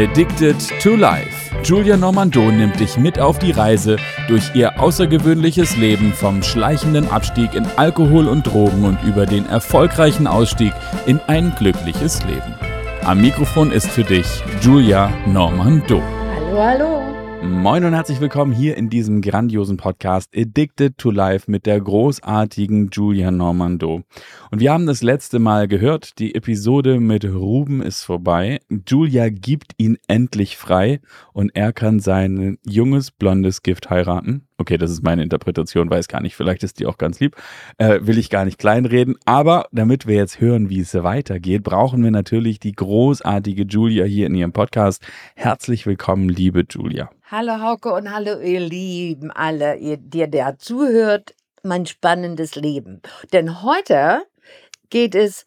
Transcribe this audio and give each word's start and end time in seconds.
Addicted 0.00 0.56
to 0.80 0.96
Life. 0.96 1.54
Julia 1.62 1.94
Normando 1.94 2.50
nimmt 2.50 2.80
dich 2.80 2.96
mit 2.96 3.18
auf 3.18 3.38
die 3.38 3.50
Reise 3.50 3.96
durch 4.28 4.50
ihr 4.54 4.80
außergewöhnliches 4.80 5.76
Leben 5.76 6.14
vom 6.14 6.42
schleichenden 6.42 7.06
Abstieg 7.10 7.52
in 7.52 7.66
Alkohol 7.76 8.26
und 8.26 8.46
Drogen 8.46 8.84
und 8.86 9.02
über 9.02 9.26
den 9.26 9.44
erfolgreichen 9.44 10.26
Ausstieg 10.26 10.72
in 11.04 11.20
ein 11.26 11.52
glückliches 11.54 12.24
Leben. 12.24 12.54
Am 13.04 13.20
Mikrofon 13.20 13.72
ist 13.72 13.90
für 13.90 14.04
dich 14.04 14.42
Julia 14.62 15.12
Normando. 15.26 16.00
Hallo, 16.34 16.62
hallo. 16.62 17.19
Moin 17.42 17.84
und 17.84 17.94
herzlich 17.94 18.20
willkommen 18.20 18.52
hier 18.52 18.76
in 18.76 18.90
diesem 18.90 19.22
grandiosen 19.22 19.78
Podcast 19.78 20.30
Addicted 20.36 20.98
to 20.98 21.10
Life 21.10 21.50
mit 21.50 21.64
der 21.64 21.80
großartigen 21.80 22.90
Julia 22.92 23.30
Normando. 23.30 24.02
Und 24.50 24.60
wir 24.60 24.72
haben 24.72 24.86
das 24.86 25.02
letzte 25.02 25.38
Mal 25.38 25.66
gehört, 25.66 26.18
die 26.18 26.34
Episode 26.34 27.00
mit 27.00 27.24
Ruben 27.24 27.80
ist 27.80 28.04
vorbei. 28.04 28.60
Julia 28.86 29.30
gibt 29.30 29.72
ihn 29.78 29.96
endlich 30.06 30.58
frei 30.58 31.00
und 31.32 31.50
er 31.54 31.72
kann 31.72 32.00
sein 32.00 32.58
junges 32.64 33.10
blondes 33.10 33.62
Gift 33.62 33.88
heiraten. 33.88 34.46
Okay, 34.60 34.76
das 34.76 34.90
ist 34.90 35.02
meine 35.02 35.22
Interpretation, 35.22 35.88
weiß 35.88 36.06
gar 36.06 36.20
nicht, 36.20 36.36
vielleicht 36.36 36.62
ist 36.62 36.80
die 36.80 36.86
auch 36.86 36.98
ganz 36.98 37.18
lieb. 37.18 37.34
Äh, 37.78 38.00
will 38.02 38.18
ich 38.18 38.28
gar 38.28 38.44
nicht 38.44 38.58
kleinreden. 38.58 39.16
Aber 39.24 39.66
damit 39.72 40.06
wir 40.06 40.16
jetzt 40.16 40.38
hören, 40.38 40.68
wie 40.68 40.80
es 40.80 40.92
weitergeht, 40.92 41.62
brauchen 41.62 42.04
wir 42.04 42.10
natürlich 42.10 42.60
die 42.60 42.72
großartige 42.72 43.62
Julia 43.62 44.04
hier 44.04 44.26
in 44.26 44.34
ihrem 44.34 44.52
Podcast. 44.52 45.02
Herzlich 45.34 45.86
willkommen, 45.86 46.28
liebe 46.28 46.66
Julia. 46.68 47.08
Hallo 47.30 47.62
Hauke 47.62 47.90
und 47.90 48.12
hallo 48.12 48.38
ihr 48.38 48.60
Lieben 48.60 49.30
alle, 49.30 49.76
ihr, 49.76 49.96
dir 49.96 50.26
der 50.26 50.58
zuhört, 50.58 51.34
mein 51.62 51.86
spannendes 51.86 52.54
Leben. 52.54 53.00
Denn 53.32 53.62
heute 53.62 54.24
geht 54.90 55.14
es, 55.14 55.46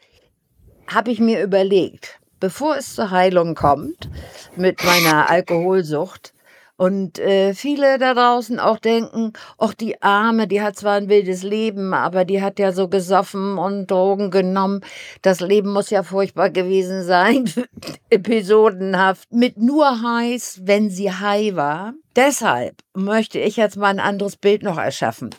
habe 0.88 1.12
ich 1.12 1.20
mir 1.20 1.44
überlegt, 1.44 2.20
bevor 2.40 2.78
es 2.78 2.96
zur 2.96 3.12
Heilung 3.12 3.54
kommt 3.54 4.10
mit 4.56 4.84
meiner 4.84 5.30
Alkoholsucht, 5.30 6.33
und 6.76 7.20
äh, 7.20 7.54
viele 7.54 8.00
da 8.00 8.14
draußen 8.14 8.60
auch 8.60 8.80
denken, 8.80 9.34
ach 9.60 9.74
die 9.76 10.02
Arme, 10.02 10.48
die 10.48 10.62
hat 10.62 10.76
zwar 10.76 10.94
ein 10.94 11.08
wildes 11.08 11.44
Leben, 11.44 11.94
aber 11.94 12.26
die 12.26 12.42
hat 12.42 12.58
ja 12.58 12.72
so 12.72 12.88
gesoffen 12.88 13.58
und 13.60 13.92
Drogen 13.92 14.32
genommen. 14.32 14.82
Das 15.22 15.40
Leben 15.40 15.72
muss 15.72 15.92
ja 15.92 16.02
furchtbar 16.02 16.50
gewesen 16.50 17.04
sein, 17.04 17.50
episodenhaft, 18.10 19.32
mit 19.32 19.58
nur 19.58 20.02
heiß, 20.02 20.62
wenn 20.64 20.90
sie 20.90 21.12
high 21.12 21.56
war. 21.56 21.94
Deshalb 22.16 22.76
möchte 22.96 23.40
ich 23.40 23.56
jetzt 23.56 23.78
mal 23.78 23.88
ein 23.88 24.00
anderes 24.00 24.36
Bild 24.36 24.64
noch 24.64 24.78
erschaffen. 24.78 25.30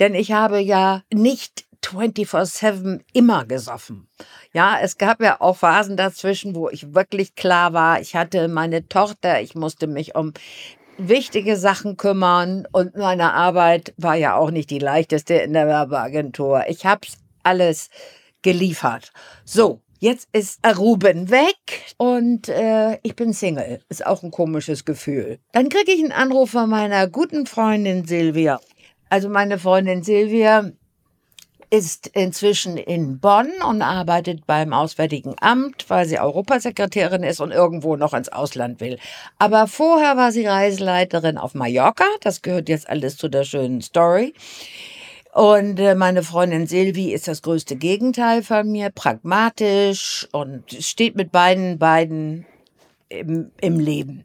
Denn 0.00 0.14
ich 0.14 0.32
habe 0.32 0.60
ja 0.60 1.02
nicht 1.12 1.66
24-7 1.84 3.00
immer 3.12 3.44
gesoffen. 3.44 4.08
Ja, 4.52 4.78
es 4.80 4.98
gab 4.98 5.22
ja 5.22 5.40
auch 5.40 5.56
Phasen 5.56 5.96
dazwischen, 5.96 6.54
wo 6.54 6.68
ich 6.68 6.94
wirklich 6.94 7.34
klar 7.34 7.72
war, 7.72 8.00
ich 8.00 8.16
hatte 8.16 8.48
meine 8.48 8.88
Tochter, 8.88 9.40
ich 9.40 9.54
musste 9.54 9.86
mich 9.86 10.14
um 10.14 10.32
wichtige 11.08 11.56
Sachen 11.56 11.96
kümmern 11.96 12.66
und 12.72 12.96
meine 12.96 13.32
Arbeit 13.32 13.94
war 13.96 14.14
ja 14.14 14.36
auch 14.36 14.50
nicht 14.50 14.70
die 14.70 14.78
leichteste 14.78 15.34
in 15.34 15.52
der 15.52 15.66
Werbeagentur. 15.66 16.64
Ich 16.68 16.86
habe 16.86 17.06
alles 17.42 17.90
geliefert. 18.42 19.12
So, 19.44 19.80
jetzt 19.98 20.28
ist 20.32 20.60
Ruben 20.76 21.30
weg 21.30 21.56
und 21.96 22.48
äh, 22.48 22.98
ich 23.02 23.16
bin 23.16 23.32
Single. 23.32 23.80
Ist 23.88 24.06
auch 24.06 24.22
ein 24.22 24.30
komisches 24.30 24.84
Gefühl. 24.84 25.38
Dann 25.52 25.68
kriege 25.68 25.92
ich 25.92 26.00
einen 26.02 26.12
Anruf 26.12 26.50
von 26.50 26.68
meiner 26.68 27.08
guten 27.08 27.46
Freundin 27.46 28.04
Silvia. 28.04 28.60
Also 29.08 29.28
meine 29.28 29.58
Freundin 29.58 30.02
Silvia 30.02 30.70
ist 31.70 32.08
inzwischen 32.08 32.76
in 32.76 33.20
Bonn 33.20 33.50
und 33.66 33.80
arbeitet 33.80 34.46
beim 34.46 34.72
Auswärtigen 34.72 35.36
Amt, 35.40 35.84
weil 35.88 36.06
sie 36.06 36.18
Europasekretärin 36.18 37.22
ist 37.22 37.40
und 37.40 37.52
irgendwo 37.52 37.96
noch 37.96 38.12
ins 38.12 38.28
Ausland 38.28 38.80
will. 38.80 38.98
Aber 39.38 39.68
vorher 39.68 40.16
war 40.16 40.32
sie 40.32 40.46
Reiseleiterin 40.46 41.38
auf 41.38 41.54
Mallorca. 41.54 42.04
Das 42.22 42.42
gehört 42.42 42.68
jetzt 42.68 42.88
alles 42.88 43.16
zu 43.16 43.28
der 43.28 43.44
schönen 43.44 43.82
Story. 43.82 44.34
Und 45.32 45.78
äh, 45.78 45.94
meine 45.94 46.24
Freundin 46.24 46.66
Silvi 46.66 47.12
ist 47.12 47.28
das 47.28 47.42
größte 47.42 47.76
Gegenteil 47.76 48.42
von 48.42 48.70
mir, 48.70 48.90
pragmatisch 48.90 50.26
und 50.32 50.72
steht 50.72 51.14
mit 51.14 51.30
beiden 51.30 51.78
beiden 51.78 52.46
im, 53.08 53.52
im 53.60 53.78
Leben. 53.78 54.24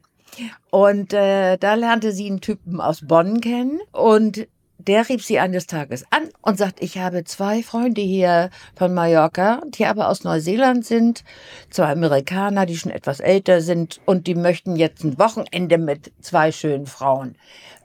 Und 0.70 1.12
äh, 1.12 1.56
da 1.58 1.74
lernte 1.74 2.12
sie 2.12 2.26
einen 2.26 2.40
Typen 2.40 2.80
aus 2.80 3.06
Bonn 3.06 3.40
kennen 3.40 3.80
und 3.92 4.48
der 4.86 5.08
rief 5.08 5.24
sie 5.24 5.38
eines 5.38 5.66
Tages 5.66 6.04
an 6.10 6.28
und 6.42 6.58
sagt, 6.58 6.82
ich 6.82 6.98
habe 6.98 7.24
zwei 7.24 7.62
Freunde 7.62 8.00
hier 8.00 8.50
von 8.76 8.94
Mallorca, 8.94 9.60
die 9.66 9.86
aber 9.86 10.08
aus 10.08 10.24
Neuseeland 10.24 10.84
sind, 10.84 11.24
zwei 11.70 11.92
Amerikaner, 11.92 12.66
die 12.66 12.76
schon 12.76 12.92
etwas 12.92 13.20
älter 13.20 13.60
sind 13.60 14.00
und 14.04 14.26
die 14.26 14.34
möchten 14.34 14.76
jetzt 14.76 15.04
ein 15.04 15.18
Wochenende 15.18 15.78
mit 15.78 16.12
zwei 16.20 16.52
schönen 16.52 16.86
Frauen. 16.86 17.36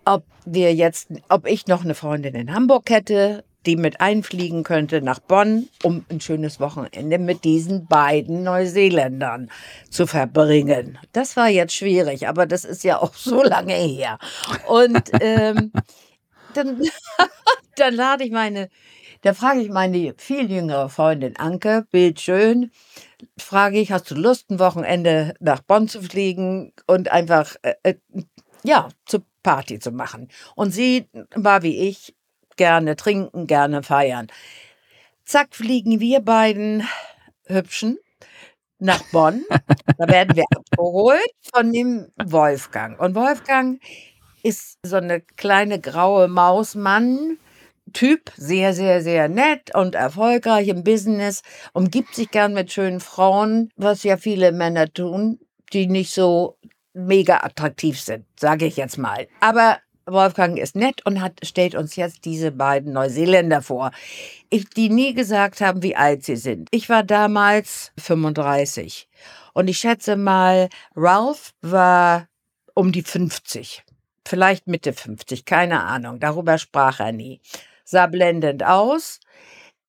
Ob 0.06 0.23
wir 0.45 0.73
jetzt, 0.73 1.09
ob 1.29 1.47
ich 1.47 1.67
noch 1.67 1.84
eine 1.84 1.95
Freundin 1.95 2.35
in 2.35 2.53
Hamburg 2.53 2.90
hätte, 2.90 3.44
die 3.66 3.75
mit 3.75 4.01
einfliegen 4.01 4.63
könnte 4.63 5.01
nach 5.01 5.19
Bonn, 5.19 5.69
um 5.84 6.06
ein 6.09 6.19
schönes 6.19 6.59
Wochenende 6.59 7.19
mit 7.19 7.44
diesen 7.44 7.85
beiden 7.85 8.44
Neuseeländern 8.44 9.51
zu 9.90 10.07
verbringen. 10.07 10.97
Das 11.11 11.38
war 11.38 11.47
jetzt 11.47 11.75
schwierig, 11.75 12.28
aber 12.28 12.47
das 12.47 12.66
ist 12.66 12.84
ja 12.84 13.00
auch 13.00 13.13
so 13.13 13.44
lange 13.44 13.73
her. 13.73 14.17
Und 14.67 15.11
ähm, 15.19 15.72
dann, 16.57 16.81
dann 17.75 17.94
lade 17.94 18.23
ich 18.23 18.31
meine, 18.31 18.69
da 19.22 19.34
frage 19.34 19.62
ich 19.62 19.69
meine 19.69 20.13
viel 20.17 20.51
jüngere 20.51 20.89
Freundin 20.89 21.38
Anke, 21.38 21.85
bildschön, 21.91 22.72
frage 23.38 23.79
ich, 23.79 23.91
hast 23.91 24.09
du 24.09 24.16
Lust, 24.16 24.50
ein 24.50 24.59
Wochenende 24.59 25.35
nach 25.40 25.61
Bonn 25.61 25.88
zu 25.88 26.01
fliegen 26.01 26.73
und 26.88 27.11
einfach, 27.11 27.56
äh, 27.61 27.75
äh, 27.84 27.95
ja, 28.63 28.90
zur 29.06 29.23
Party 29.44 29.79
zu 29.79 29.91
machen. 29.91 30.29
Und 30.56 30.72
sie 30.72 31.07
war 31.35 31.63
wie 31.63 31.88
ich, 31.88 32.16
gerne 32.57 32.95
trinken, 32.95 33.47
gerne 33.47 33.84
feiern. 33.84 34.28
Zack, 35.25 35.56
fliegen 35.56 36.00
wir 36.00 36.19
beiden 36.19 36.88
Hübschen 37.45 37.97
nach 38.79 39.03
Bonn. 39.11 39.44
da 39.97 40.07
werden 40.07 40.35
wir 40.35 40.45
abgeholt 40.56 41.31
von 41.53 41.72
dem 41.72 42.07
Wolfgang. 42.23 43.00
Und 43.00 43.16
Wolfgang 43.16 43.79
ist 44.44 44.78
so 44.85 44.97
eine 44.97 45.22
kleine 45.22 45.79
graue 45.79 46.28
Mausmann. 46.28 47.38
Typ, 47.94 48.31
sehr, 48.38 48.74
sehr, 48.74 49.02
sehr 49.02 49.28
nett 49.28 49.75
und 49.75 49.96
erfolgreich 49.96 50.69
im 50.69 50.84
Business, 50.84 51.41
umgibt 51.74 52.16
sich 52.16 52.31
gern 52.31 52.53
mit 52.53 52.72
schönen 52.72 53.02
Frauen, 53.02 53.69
was 53.75 54.03
ja 54.03 54.18
viele 54.18 54.52
Männer 54.52 54.91
tun, 54.94 55.40
die 55.74 55.88
nicht 55.88 56.13
so 56.13 56.57
mega 56.94 57.38
attraktiv 57.44 58.00
sind, 58.00 58.25
sage 58.40 58.66
ich 58.66 58.78
jetzt 58.78 58.97
mal. 58.97 59.28
Aber 59.41 59.79
Wolfgang 60.06 60.58
ist 60.58 60.75
nett 60.75 61.06
und 61.06 61.22
hat, 61.22 61.34
stellt 61.44 61.75
uns 61.75 61.96
jetzt 61.96 62.25
diese 62.25 62.52
beiden 62.52 62.94
Neuseeländer 62.94 63.62
vor, 63.62 63.91
die 64.52 64.90
nie 64.90 65.13
gesagt 65.13 65.62
haben, 65.62 65.84
wie 65.84 65.96
alt 65.96 66.23
sie 66.23 66.35
sind. 66.35 66.69
Ich 66.72 66.90
war 66.90 67.03
damals 67.03 67.91
35 68.00 69.09
und 69.53 69.68
ich 69.68 69.79
schätze 69.79 70.16
mal, 70.16 70.69
Ralph 70.96 71.53
war 71.62 72.28
um 72.73 72.91
die 72.91 73.03
50 73.03 73.84
vielleicht 74.27 74.67
Mitte 74.67 74.93
50, 74.93 75.45
keine 75.45 75.83
Ahnung. 75.83 76.19
Darüber 76.19 76.57
sprach 76.57 76.99
er 76.99 77.11
nie. 77.11 77.41
Sah 77.83 78.07
blendend 78.07 78.63
aus, 78.63 79.19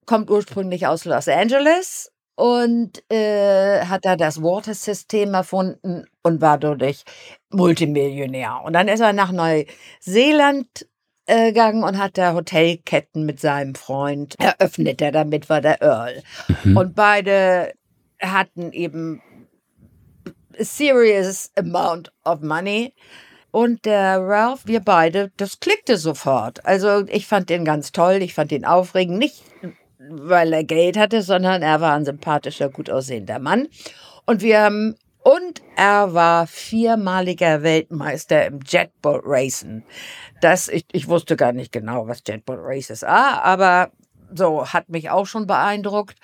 kommt 0.06 0.30
ursprünglich 0.30 0.86
aus 0.86 1.04
Los 1.04 1.28
Angeles 1.28 2.12
und 2.34 3.02
äh, 3.12 3.84
hat 3.84 4.04
da 4.04 4.16
das 4.16 4.42
Water-System 4.42 5.34
erfunden 5.34 6.06
und 6.22 6.40
war 6.40 6.58
dadurch 6.58 7.04
Multimillionär. 7.50 8.62
Und 8.64 8.72
dann 8.72 8.88
ist 8.88 9.00
er 9.00 9.12
nach 9.12 9.32
Neuseeland 9.32 10.86
äh, 11.26 11.48
gegangen 11.48 11.84
und 11.84 11.98
hat 11.98 12.18
da 12.18 12.34
Hotelketten 12.34 13.24
mit 13.24 13.40
seinem 13.40 13.74
Freund 13.74 14.34
eröffnet. 14.40 15.00
Er 15.02 15.12
damit 15.12 15.48
war 15.48 15.60
der 15.60 15.80
Earl. 15.80 16.22
Mhm. 16.64 16.76
Und 16.76 16.94
beide 16.94 17.72
hatten 18.20 18.72
eben 18.72 19.22
a 20.58 20.64
serious 20.64 21.50
amount 21.56 22.10
of 22.24 22.40
money 22.40 22.94
und 23.52 23.84
der 23.84 24.20
Ralph, 24.20 24.62
wir 24.64 24.80
beide, 24.80 25.30
das 25.36 25.60
klickte 25.60 25.98
sofort. 25.98 26.64
Also 26.66 27.06
ich 27.06 27.26
fand 27.26 27.50
den 27.50 27.64
ganz 27.64 27.92
toll, 27.92 28.22
ich 28.22 28.34
fand 28.34 28.50
ihn 28.50 28.64
aufregend, 28.64 29.18
nicht 29.18 29.44
weil 30.10 30.52
er 30.52 30.64
Geld 30.64 30.96
hatte, 30.96 31.22
sondern 31.22 31.62
er 31.62 31.80
war 31.80 31.94
ein 31.94 32.04
sympathischer, 32.04 32.68
gut 32.68 32.90
aussehender 32.90 33.38
Mann. 33.38 33.68
Und 34.26 34.42
wir 34.42 34.60
haben 34.60 34.96
und 35.22 35.62
er 35.76 36.14
war 36.14 36.48
viermaliger 36.48 37.62
Weltmeister 37.62 38.46
im 38.46 38.58
Jetboat 38.66 39.22
Racing. 39.24 39.84
Das, 40.40 40.66
ich, 40.66 40.84
ich 40.90 41.06
wusste 41.06 41.36
gar 41.36 41.52
nicht 41.52 41.70
genau, 41.70 42.08
was 42.08 42.22
Jetboat 42.26 42.58
Races 42.60 43.04
ah, 43.04 43.40
aber 43.42 43.92
so 44.34 44.66
hat 44.66 44.88
mich 44.88 45.10
auch 45.10 45.26
schon 45.26 45.46
beeindruckt. 45.46 46.18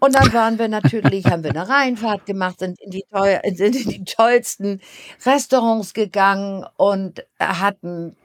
Und 0.00 0.14
dann 0.14 0.32
waren 0.32 0.58
wir 0.58 0.68
natürlich, 0.68 1.26
haben 1.26 1.42
wir 1.44 1.50
eine 1.50 1.68
Rheinfahrt 1.68 2.26
gemacht, 2.26 2.60
sind 2.60 2.80
in 2.80 2.90
die, 2.90 3.04
teuer, 3.10 3.40
sind 3.54 3.76
in 3.76 3.88
die 3.90 4.04
tollsten 4.04 4.80
Restaurants 5.26 5.94
gegangen 5.94 6.66
und 6.76 7.24
hatten 7.40 8.16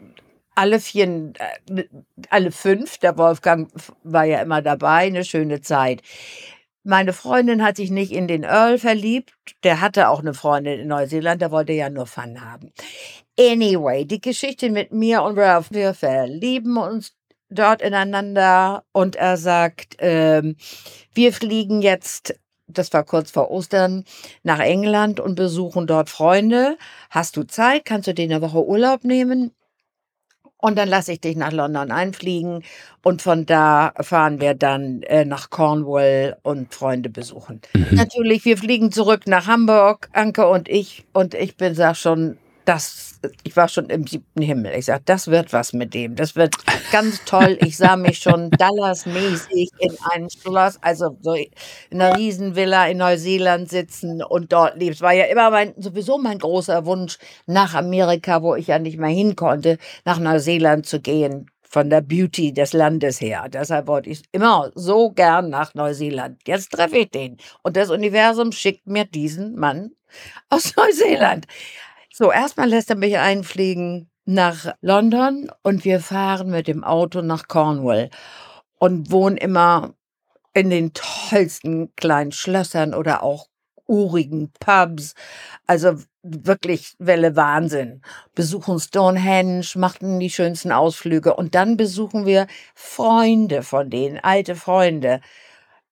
alle 0.55 0.79
vier, 0.79 1.33
äh, 1.69 1.83
alle 2.29 2.51
fünf, 2.51 2.97
der 2.99 3.17
Wolfgang 3.17 3.71
war 4.03 4.25
ja 4.25 4.41
immer 4.41 4.61
dabei, 4.61 5.07
eine 5.07 5.25
schöne 5.25 5.61
Zeit. 5.61 6.01
meine 6.83 7.13
Freundin 7.13 7.63
hat 7.63 7.77
sich 7.77 7.91
nicht 7.91 8.11
in 8.11 8.27
den 8.27 8.43
Earl 8.43 8.77
verliebt. 8.77 9.33
Der 9.63 9.81
hatte 9.81 10.09
auch 10.09 10.19
eine 10.19 10.33
Freundin 10.33 10.79
in 10.81 10.87
Neuseeland, 10.89 11.41
der 11.41 11.51
wollte 11.51 11.73
ja 11.73 11.89
nur 11.89 12.07
Fun 12.07 12.41
haben. 12.41 12.71
Anyway, 13.39 14.05
die 14.05 14.21
Geschichte 14.21 14.69
mit 14.69 14.91
mir 14.91 15.23
und 15.23 15.37
Ralph, 15.39 15.71
wir 15.71 15.93
verlieben 15.93 16.77
uns 16.77 17.13
dort 17.53 17.81
ineinander 17.81 18.83
und 18.91 19.15
er 19.15 19.37
sagt, 19.37 19.97
ähm, 19.99 20.55
wir 21.13 21.33
fliegen 21.33 21.81
jetzt, 21.81 22.35
das 22.67 22.91
war 22.93 23.03
kurz 23.03 23.31
vor 23.31 23.51
Ostern, 23.51 24.03
nach 24.43 24.59
England 24.59 25.19
und 25.19 25.35
besuchen 25.35 25.87
dort 25.87 26.09
Freunde. 26.09 26.77
Hast 27.09 27.37
du 27.37 27.43
Zeit? 27.43 27.85
Kannst 27.85 28.07
du 28.07 28.13
dir 28.13 28.23
eine 28.23 28.41
Woche 28.41 28.65
Urlaub 28.65 29.03
nehmen? 29.03 29.51
Und 30.63 30.77
dann 30.77 30.87
lasse 30.87 31.11
ich 31.11 31.19
dich 31.19 31.35
nach 31.35 31.51
London 31.51 31.91
einfliegen 31.91 32.63
und 33.03 33.21
von 33.21 33.45
da 33.45 33.91
fahren 33.99 34.39
wir 34.39 34.53
dann 34.53 35.03
äh, 35.03 35.25
nach 35.25 35.49
Cornwall 35.49 36.37
und 36.41 36.73
Freunde 36.73 37.09
besuchen. 37.09 37.59
Mhm. 37.73 37.87
Natürlich, 37.91 38.45
wir 38.45 38.57
fliegen 38.57 38.89
zurück 38.89 39.27
nach 39.27 39.47
Hamburg, 39.47 40.07
Anke 40.13 40.47
und 40.47 40.69
ich. 40.69 41.03
Und 41.11 41.33
ich 41.33 41.57
bin 41.57 41.75
sag 41.75 41.97
schon 41.97 42.37
das, 42.65 43.19
ich 43.43 43.55
war 43.55 43.67
schon 43.67 43.89
im 43.89 44.07
siebten 44.07 44.41
Himmel. 44.41 44.73
Ich 44.73 44.85
sag, 44.85 45.05
das 45.05 45.27
wird 45.27 45.53
was 45.53 45.73
mit 45.73 45.93
dem. 45.93 46.15
Das 46.15 46.35
wird 46.35 46.55
ganz 46.91 47.23
toll. 47.25 47.57
Ich 47.61 47.77
sah 47.77 47.95
mich 47.95 48.19
schon 48.19 48.49
Dallas-mäßig 48.57 49.69
in 49.79 49.95
einem 50.11 50.29
Schloss, 50.29 50.77
also 50.81 51.17
so 51.21 51.33
in 51.33 51.51
einer 52.01 52.17
Riesenvilla 52.17 52.87
in 52.87 52.97
Neuseeland 52.97 53.69
sitzen 53.69 54.23
und 54.23 54.53
dort 54.53 54.77
leben. 54.77 54.93
Es 54.93 55.01
war 55.01 55.13
ja 55.13 55.25
immer 55.25 55.49
mein, 55.49 55.73
sowieso 55.77 56.17
mein 56.17 56.39
großer 56.39 56.85
Wunsch, 56.85 57.17
nach 57.45 57.73
Amerika, 57.73 58.41
wo 58.41 58.55
ich 58.55 58.67
ja 58.67 58.79
nicht 58.79 58.97
mehr 58.97 59.09
hin 59.09 59.35
konnte, 59.35 59.77
nach 60.05 60.19
Neuseeland 60.19 60.85
zu 60.85 60.99
gehen. 60.99 61.49
Von 61.61 61.89
der 61.89 62.01
Beauty 62.01 62.53
des 62.53 62.73
Landes 62.73 63.19
her. 63.19 63.47
Deshalb 63.51 63.87
wollte 63.87 64.11
ich 64.11 64.21
immer 64.31 64.71
so 64.75 65.09
gern 65.09 65.49
nach 65.49 65.73
Neuseeland. 65.73 66.39
Jetzt 66.45 66.71
treffe 66.71 66.99
ich 66.99 67.09
den. 67.09 67.37
Und 67.63 67.75
das 67.77 67.89
Universum 67.89 68.51
schickt 68.51 68.85
mir 68.85 69.05
diesen 69.05 69.55
Mann 69.55 69.89
aus 70.49 70.75
Neuseeland. 70.75 71.47
So, 72.15 72.31
erstmal 72.31 72.69
lässt 72.69 72.91
er 72.91 72.95
mich 72.95 73.17
einfliegen 73.17 74.07
nach 74.25 74.75
London 74.81 75.49
und 75.63 75.83
wir 75.83 75.99
fahren 75.99 76.51
mit 76.51 76.67
dem 76.67 76.83
Auto 76.83 77.23
nach 77.23 77.47
Cornwall 77.47 78.11
und 78.77 79.09
wohnen 79.09 79.35
immer 79.35 79.95
in 80.53 80.69
den 80.69 80.93
tollsten 80.93 81.91
kleinen 81.95 82.31
Schlössern 82.31 82.93
oder 82.93 83.23
auch 83.23 83.47
urigen 83.87 84.51
Pubs. 84.59 85.15
Also 85.65 85.95
wirklich 86.21 86.93
Welle 86.99 87.35
Wahnsinn. 87.35 88.03
Besuchen 88.35 88.79
Stonehenge, 88.79 89.65
machten 89.73 90.19
die 90.19 90.29
schönsten 90.29 90.71
Ausflüge 90.71 91.33
und 91.33 91.55
dann 91.55 91.77
besuchen 91.77 92.27
wir 92.27 92.45
Freunde 92.75 93.63
von 93.63 93.89
denen, 93.89 94.19
alte 94.19 94.55
Freunde. 94.55 95.19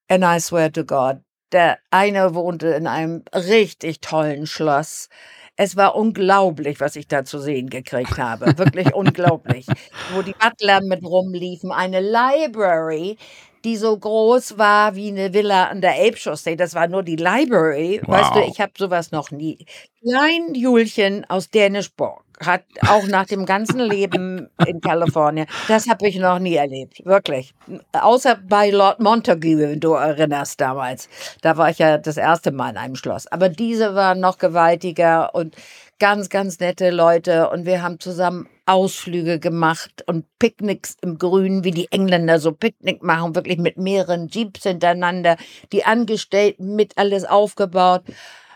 And 0.07 0.23
I 0.23 0.39
swear 0.39 0.71
to 0.71 0.85
God, 0.85 1.21
der 1.51 1.79
eine 1.89 2.35
wohnte 2.35 2.67
in 2.67 2.85
einem 2.85 3.23
richtig 3.33 4.01
tollen 4.01 4.45
Schloss. 4.45 5.09
Es 5.57 5.75
war 5.75 5.95
unglaublich, 5.95 6.79
was 6.79 6.95
ich 6.95 7.07
da 7.07 7.23
zu 7.23 7.39
sehen 7.39 7.69
gekriegt 7.69 8.17
habe. 8.17 8.57
Wirklich 8.57 8.93
unglaublich. 8.93 9.65
Wo 10.13 10.21
die 10.21 10.33
Butler 10.33 10.81
mit 10.81 11.03
rumliefen. 11.03 11.71
Eine 11.71 11.99
Library, 11.99 13.17
die 13.63 13.77
so 13.77 13.97
groß 13.97 14.57
war 14.57 14.95
wie 14.95 15.09
eine 15.09 15.33
Villa 15.33 15.65
an 15.65 15.81
der 15.81 15.97
Elbchaussee. 15.99 16.55
Das 16.55 16.73
war 16.73 16.87
nur 16.87 17.03
die 17.03 17.17
Library. 17.17 18.01
Wow. 18.03 18.09
Weißt 18.17 18.35
du, 18.35 18.39
ich 18.51 18.59
habe 18.61 18.71
sowas 18.77 19.11
noch 19.11 19.29
nie. 19.31 19.65
Klein 20.01 20.55
Julchen 20.55 21.25
aus 21.29 21.49
Dänischburg 21.49 22.23
hat 22.45 22.63
auch 22.87 23.05
nach 23.07 23.25
dem 23.25 23.45
ganzen 23.45 23.79
Leben 23.79 24.49
in 24.65 24.81
Kalifornien, 24.81 25.47
das 25.67 25.87
habe 25.87 26.07
ich 26.07 26.17
noch 26.17 26.39
nie 26.39 26.55
erlebt, 26.55 27.05
wirklich. 27.05 27.53
Außer 27.93 28.39
bei 28.47 28.69
Lord 28.69 28.99
Montague, 28.99 29.57
wenn 29.57 29.79
du 29.79 29.93
erinnerst 29.93 30.59
damals. 30.59 31.09
Da 31.41 31.57
war 31.57 31.69
ich 31.69 31.79
ja 31.79 31.97
das 31.97 32.17
erste 32.17 32.51
Mal 32.51 32.71
in 32.71 32.77
einem 32.77 32.95
Schloss. 32.95 33.27
Aber 33.27 33.49
diese 33.49 33.95
waren 33.95 34.19
noch 34.19 34.37
gewaltiger 34.37 35.33
und 35.33 35.55
ganz, 36.01 36.29
ganz 36.29 36.59
nette 36.59 36.89
Leute. 36.89 37.49
Und 37.51 37.65
wir 37.65 37.83
haben 37.83 37.99
zusammen 37.99 38.49
Ausflüge 38.65 39.39
gemacht 39.39 40.03
und 40.07 40.25
Picknicks 40.39 40.97
im 41.01 41.19
Grünen, 41.19 41.63
wie 41.63 41.71
die 41.71 41.91
Engländer 41.91 42.39
so 42.39 42.51
Picknick 42.51 43.03
machen, 43.03 43.35
wirklich 43.35 43.59
mit 43.59 43.77
mehreren 43.77 44.27
Jeeps 44.27 44.63
hintereinander, 44.63 45.37
die 45.71 45.85
Angestellten 45.85 46.75
mit 46.75 46.97
alles 46.97 47.23
aufgebaut. 47.23 48.01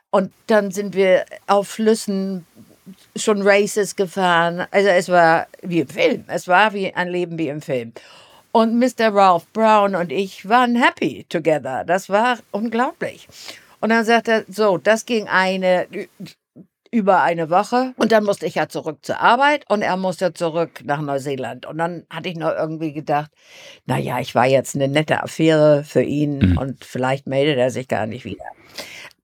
Und 0.09 0.31
dann 0.47 0.71
sind 0.71 0.95
wir 0.95 1.25
auf 1.45 1.67
Flüssen 1.67 2.47
schon 3.15 3.41
Races 3.41 3.95
gefahren. 3.95 4.65
Also 4.71 4.89
es 4.89 5.09
war 5.09 5.47
wie 5.61 5.81
im 5.81 5.87
Film. 5.87 6.25
Es 6.27 6.47
war 6.47 6.73
wie 6.73 6.93
ein 6.93 7.09
Leben 7.09 7.37
wie 7.37 7.49
im 7.49 7.61
Film. 7.61 7.93
Und 8.51 8.79
Mr. 8.79 9.13
Ralph 9.13 9.45
Brown 9.51 9.95
und 9.95 10.11
ich 10.11 10.47
waren 10.47 10.75
happy 10.75 11.25
together. 11.27 11.83
Das 11.85 12.09
war 12.09 12.39
unglaublich. 12.51 13.27
Und 13.81 13.89
dann 13.89 14.05
sagte 14.05 14.31
er, 14.31 14.45
so, 14.47 14.77
das 14.77 15.05
ging 15.05 15.27
eine 15.27 15.87
über 16.95 17.21
eine 17.21 17.49
Woche 17.49 17.93
und 17.97 18.13
dann 18.13 18.23
musste 18.23 18.45
ich 18.45 18.55
ja 18.55 18.69
zurück 18.69 18.99
zur 19.01 19.19
Arbeit 19.19 19.69
und 19.69 19.81
er 19.81 19.97
musste 19.97 20.33
zurück 20.33 20.81
nach 20.85 21.01
Neuseeland. 21.01 21.65
Und 21.65 21.77
dann 21.77 22.05
hatte 22.09 22.29
ich 22.29 22.37
noch 22.37 22.51
irgendwie 22.51 22.93
gedacht, 22.93 23.31
naja, 23.85 24.19
ich 24.21 24.33
war 24.33 24.45
jetzt 24.45 24.75
eine 24.75 24.87
nette 24.87 25.21
Affäre 25.21 25.83
für 25.83 26.03
ihn 26.03 26.39
mhm. 26.39 26.57
und 26.57 26.85
vielleicht 26.85 27.27
meldet 27.27 27.57
er 27.57 27.69
sich 27.69 27.89
gar 27.89 28.07
nicht 28.07 28.23
wieder. 28.23 28.45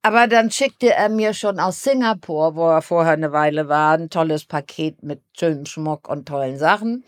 Aber 0.04 0.28
dann 0.28 0.50
schickte 0.50 0.94
er 0.94 1.10
mir 1.10 1.34
schon 1.34 1.60
aus 1.60 1.84
Singapur, 1.84 2.56
wo 2.56 2.68
er 2.70 2.82
vorher 2.82 3.14
eine 3.14 3.32
Weile 3.32 3.70
war, 3.70 3.98
ein 3.98 4.10
tolles 4.10 4.46
Paket 4.46 5.04
mit 5.04 5.22
schönem 5.38 5.66
Schmuck 5.66 6.10
und 6.10 6.28
tollen 6.28 6.58
Sachen. 6.58 7.04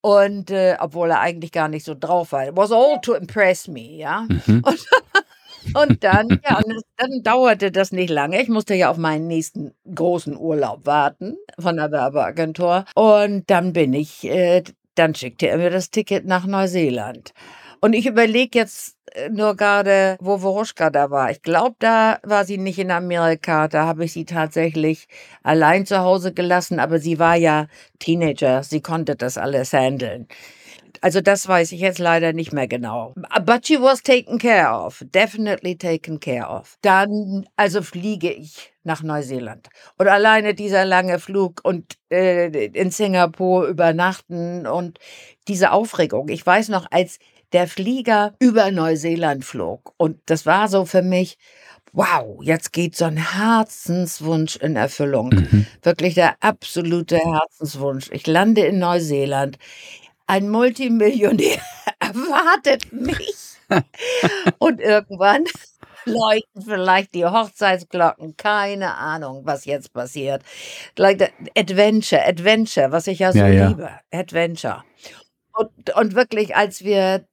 Und 0.00 0.50
äh, 0.50 0.76
obwohl 0.80 1.10
er 1.10 1.20
eigentlich 1.20 1.52
gar 1.52 1.68
nicht 1.68 1.84
so 1.84 1.94
drauf 1.98 2.32
war. 2.32 2.48
It 2.48 2.56
was 2.56 2.72
all 2.72 3.00
to 3.02 3.14
impress 3.14 3.68
me, 3.68 3.96
ja. 3.96 4.26
Mhm. 4.46 4.62
Und, 5.74 5.90
und, 5.90 6.04
dann, 6.04 6.40
ja, 6.44 6.56
und 6.56 6.74
das, 6.74 6.82
dann 6.96 7.22
dauerte 7.22 7.70
das 7.70 7.92
nicht 7.92 8.10
lange. 8.10 8.42
Ich 8.42 8.48
musste 8.48 8.74
ja 8.74 8.90
auf 8.90 8.96
meinen 8.96 9.28
nächsten 9.28 9.72
großen 9.94 10.36
Urlaub 10.36 10.86
warten 10.86 11.36
von 11.56 11.76
der 11.76 11.92
Werbeagentur. 11.92 12.84
Und 12.96 13.48
dann 13.48 13.72
bin 13.72 13.94
ich, 13.94 14.24
äh, 14.24 14.64
dann 14.96 15.14
schickte 15.14 15.46
er 15.46 15.58
mir 15.58 15.70
das 15.70 15.90
Ticket 15.90 16.26
nach 16.26 16.46
Neuseeland. 16.46 17.32
Und 17.84 17.94
ich 17.94 18.06
überlege 18.06 18.60
jetzt 18.60 18.96
äh, 19.12 19.28
nur 19.28 19.56
gerade, 19.56 20.16
wo 20.20 20.40
Woroschka 20.40 20.88
da 20.88 21.10
war. 21.10 21.32
Ich 21.32 21.42
glaube, 21.42 21.74
da 21.80 22.20
war 22.22 22.44
sie 22.44 22.56
nicht 22.56 22.78
in 22.78 22.92
Amerika. 22.92 23.66
Da 23.66 23.86
habe 23.86 24.04
ich 24.04 24.12
sie 24.12 24.24
tatsächlich 24.24 25.08
allein 25.42 25.84
zu 25.84 25.98
Hause 25.98 26.32
gelassen. 26.32 26.78
Aber 26.78 27.00
sie 27.00 27.18
war 27.18 27.34
ja 27.34 27.66
Teenager. 27.98 28.62
Sie 28.62 28.80
konnte 28.80 29.16
das 29.16 29.36
alles 29.36 29.72
handeln. 29.72 30.28
Also 31.00 31.20
das 31.20 31.48
weiß 31.48 31.72
ich 31.72 31.80
jetzt 31.80 31.98
leider 31.98 32.32
nicht 32.32 32.52
mehr 32.52 32.68
genau. 32.68 33.14
But 33.44 33.66
she 33.66 33.80
was 33.80 34.04
taken 34.04 34.38
care 34.38 34.70
of. 34.70 35.02
Definitely 35.12 35.76
taken 35.76 36.20
care 36.20 36.46
of. 36.48 36.78
Dann, 36.82 37.48
also 37.56 37.82
fliege 37.82 38.30
ich 38.30 38.72
nach 38.84 39.02
Neuseeland. 39.02 39.70
Und 39.98 40.06
alleine 40.06 40.54
dieser 40.54 40.84
lange 40.84 41.18
Flug 41.18 41.60
und 41.64 41.98
äh, 42.12 42.66
in 42.66 42.92
Singapur 42.92 43.66
übernachten 43.66 44.68
und 44.68 45.00
diese 45.48 45.72
Aufregung. 45.72 46.28
Ich 46.28 46.46
weiß 46.46 46.68
noch, 46.68 46.86
als 46.92 47.18
der 47.52 47.68
Flieger 47.68 48.34
über 48.38 48.70
Neuseeland 48.70 49.44
flog. 49.44 49.94
Und 49.96 50.18
das 50.26 50.46
war 50.46 50.68
so 50.68 50.84
für 50.84 51.02
mich, 51.02 51.38
wow, 51.92 52.38
jetzt 52.42 52.72
geht 52.72 52.96
so 52.96 53.04
ein 53.04 53.16
Herzenswunsch 53.16 54.56
in 54.56 54.76
Erfüllung. 54.76 55.28
Mhm. 55.30 55.66
Wirklich 55.82 56.14
der 56.14 56.36
absolute 56.40 57.18
Herzenswunsch. 57.18 58.10
Ich 58.12 58.26
lande 58.26 58.62
in 58.62 58.78
Neuseeland. 58.78 59.58
Ein 60.26 60.48
Multimillionär 60.48 61.60
erwartet 62.00 62.92
mich. 62.92 63.56
Und 64.58 64.80
irgendwann 64.80 65.44
läuten 66.04 66.62
vielleicht 66.62 67.14
die 67.14 67.24
Hochzeitsglocken. 67.24 68.36
Keine 68.36 68.96
Ahnung, 68.96 69.42
was 69.44 69.64
jetzt 69.64 69.92
passiert. 69.92 70.42
Like 70.96 71.32
Adventure, 71.56 72.24
Adventure, 72.26 72.92
was 72.92 73.06
ich 73.06 73.20
ja 73.20 73.32
so 73.32 73.38
ja, 73.38 73.48
ja. 73.48 73.68
liebe. 73.68 73.90
Adventure. 74.10 74.84
Und, 75.54 75.94
und 75.94 76.14
wirklich, 76.14 76.56
als 76.56 76.84
wir 76.84 77.26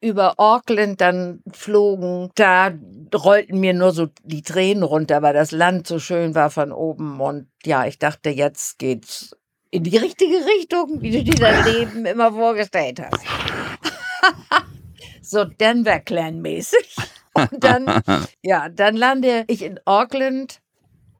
über 0.00 0.34
Auckland 0.38 1.00
dann 1.00 1.42
flogen, 1.52 2.30
da 2.34 2.72
rollten 3.14 3.58
mir 3.58 3.72
nur 3.72 3.92
so 3.92 4.08
die 4.22 4.42
Tränen 4.42 4.82
runter, 4.82 5.22
weil 5.22 5.32
das 5.32 5.50
Land 5.50 5.86
so 5.86 5.98
schön 5.98 6.34
war 6.34 6.50
von 6.50 6.72
oben. 6.72 7.20
Und 7.20 7.48
ja, 7.64 7.86
ich 7.86 7.98
dachte, 7.98 8.28
jetzt 8.28 8.78
geht's 8.78 9.34
in 9.70 9.82
die 9.82 9.96
richtige 9.96 10.36
Richtung, 10.58 11.00
wie 11.00 11.10
du 11.10 11.24
dir 11.24 11.34
dein 11.34 11.64
Leben 11.64 12.06
immer 12.06 12.32
vorgestellt 12.32 13.00
hast. 13.00 13.24
so 15.22 15.44
Denver 15.44 16.00
Clan 16.00 16.42
mäßig. 16.42 16.96
Und 17.32 17.64
dann, 17.64 18.02
ja, 18.42 18.68
dann 18.68 18.96
lande 18.96 19.44
ich 19.48 19.62
in 19.62 19.80
Auckland 19.86 20.60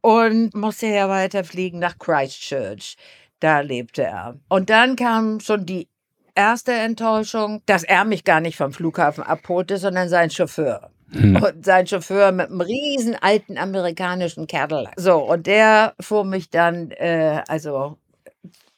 und 0.02 0.54
musste 0.54 0.86
ja 0.86 1.08
weiterfliegen 1.08 1.80
nach 1.80 1.98
Christchurch. 1.98 2.96
Da 3.40 3.60
lebte 3.60 4.04
er. 4.04 4.38
Und 4.48 4.70
dann 4.70 4.94
kam 4.96 5.40
schon 5.40 5.66
die 5.66 5.88
erste 6.34 6.72
Enttäuschung, 6.72 7.62
dass 7.66 7.84
er 7.84 8.04
mich 8.04 8.24
gar 8.24 8.40
nicht 8.40 8.56
vom 8.56 8.72
Flughafen 8.72 9.24
abholte, 9.24 9.78
sondern 9.78 10.08
sein 10.08 10.30
Chauffeur. 10.30 10.90
Hm. 11.12 11.36
Und 11.36 11.64
sein 11.64 11.86
Chauffeur 11.86 12.32
mit 12.32 12.50
einem 12.50 12.60
riesen 12.60 13.16
alten 13.20 13.58
amerikanischen 13.58 14.46
Cadillac. 14.46 14.94
So, 14.96 15.18
und 15.18 15.46
der 15.46 15.94
fuhr 16.00 16.24
mich 16.24 16.50
dann, 16.50 16.90
äh, 16.92 17.42
also 17.46 17.98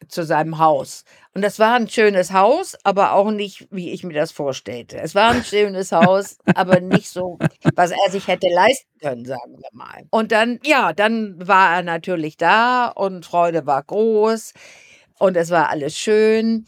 zu 0.09 0.25
seinem 0.25 0.59
Haus. 0.59 1.05
Und 1.35 1.43
das 1.43 1.59
war 1.59 1.75
ein 1.75 1.89
schönes 1.89 2.33
Haus, 2.33 2.77
aber 2.85 3.13
auch 3.13 3.31
nicht, 3.31 3.69
wie 3.71 3.91
ich 3.91 4.05
mir 4.05 4.15
das 4.15 4.33
vorstellte. 4.33 4.99
Es 4.99 5.15
war 5.15 5.31
ein 5.31 5.45
schönes 5.45 5.93
Haus, 5.93 6.39
aber 6.55 6.81
nicht 6.81 7.11
so, 7.11 7.39
was 7.75 7.91
er 7.91 8.11
sich 8.11 8.29
hätte 8.29 8.49
leisten 8.49 8.89
können, 9.01 9.25
sagen 9.25 9.57
wir 9.59 9.69
mal. 9.73 10.05
Und 10.11 10.33
dann, 10.33 10.61
ja, 10.65 10.93
dann 10.93 11.37
war 11.47 11.77
er 11.77 11.83
natürlich 11.83 12.37
da 12.37 12.89
und 12.89 13.27
Freude 13.27 13.67
war 13.67 13.83
groß 13.83 14.55
und 15.19 15.37
es 15.37 15.51
war 15.51 15.71
alles 15.71 15.97
schön. 15.97 16.67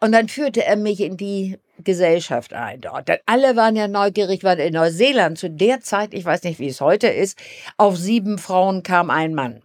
Und 0.00 0.12
dann 0.12 0.28
führte 0.28 0.64
er 0.64 0.76
mich 0.76 1.00
in 1.00 1.16
die 1.16 1.58
Gesellschaft 1.82 2.52
ein 2.52 2.80
dort. 2.80 3.08
Denn 3.08 3.18
alle 3.26 3.56
waren 3.56 3.76
ja 3.76 3.88
neugierig, 3.88 4.44
weil 4.44 4.60
in 4.60 4.74
Neuseeland 4.74 5.38
zu 5.38 5.50
der 5.50 5.80
Zeit, 5.80 6.14
ich 6.14 6.24
weiß 6.24 6.42
nicht, 6.44 6.58
wie 6.58 6.68
es 6.68 6.80
heute 6.80 7.08
ist, 7.08 7.38
auf 7.76 7.96
sieben 7.96 8.38
Frauen 8.38 8.82
kam 8.82 9.10
ein 9.10 9.34
Mann. 9.34 9.62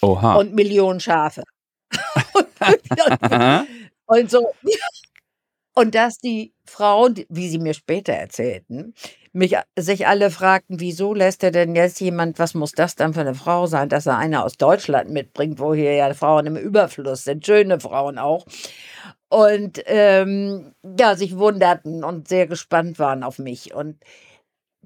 Oha. 0.00 0.34
Und 0.34 0.54
Millionen 0.54 1.00
Schafe. 1.00 1.42
und 4.06 4.30
so. 4.30 4.52
Und 5.74 5.94
dass 5.94 6.18
die 6.18 6.52
Frauen, 6.66 7.24
wie 7.28 7.48
sie 7.48 7.58
mir 7.58 7.74
später 7.74 8.12
erzählten, 8.12 8.94
mich, 9.32 9.56
sich 9.78 10.06
alle 10.06 10.30
fragten, 10.30 10.80
wieso 10.80 11.14
lässt 11.14 11.42
er 11.42 11.50
denn 11.50 11.74
jetzt 11.74 12.00
jemand, 12.00 12.38
was 12.38 12.52
muss 12.52 12.72
das 12.72 12.94
dann 12.94 13.14
für 13.14 13.20
eine 13.20 13.34
Frau 13.34 13.66
sein, 13.66 13.88
dass 13.88 14.06
er 14.06 14.18
eine 14.18 14.44
aus 14.44 14.58
Deutschland 14.58 15.10
mitbringt, 15.10 15.58
wo 15.58 15.72
hier 15.72 15.94
ja 15.94 16.12
Frauen 16.12 16.46
im 16.46 16.56
Überfluss 16.56 17.24
sind, 17.24 17.46
schöne 17.46 17.80
Frauen 17.80 18.18
auch. 18.18 18.44
Und 19.32 19.82
ähm, 19.86 20.74
ja, 20.98 21.16
sich 21.16 21.38
wunderten 21.38 22.04
und 22.04 22.28
sehr 22.28 22.46
gespannt 22.46 22.98
waren 22.98 23.22
auf 23.22 23.38
mich. 23.38 23.72
Und 23.72 23.96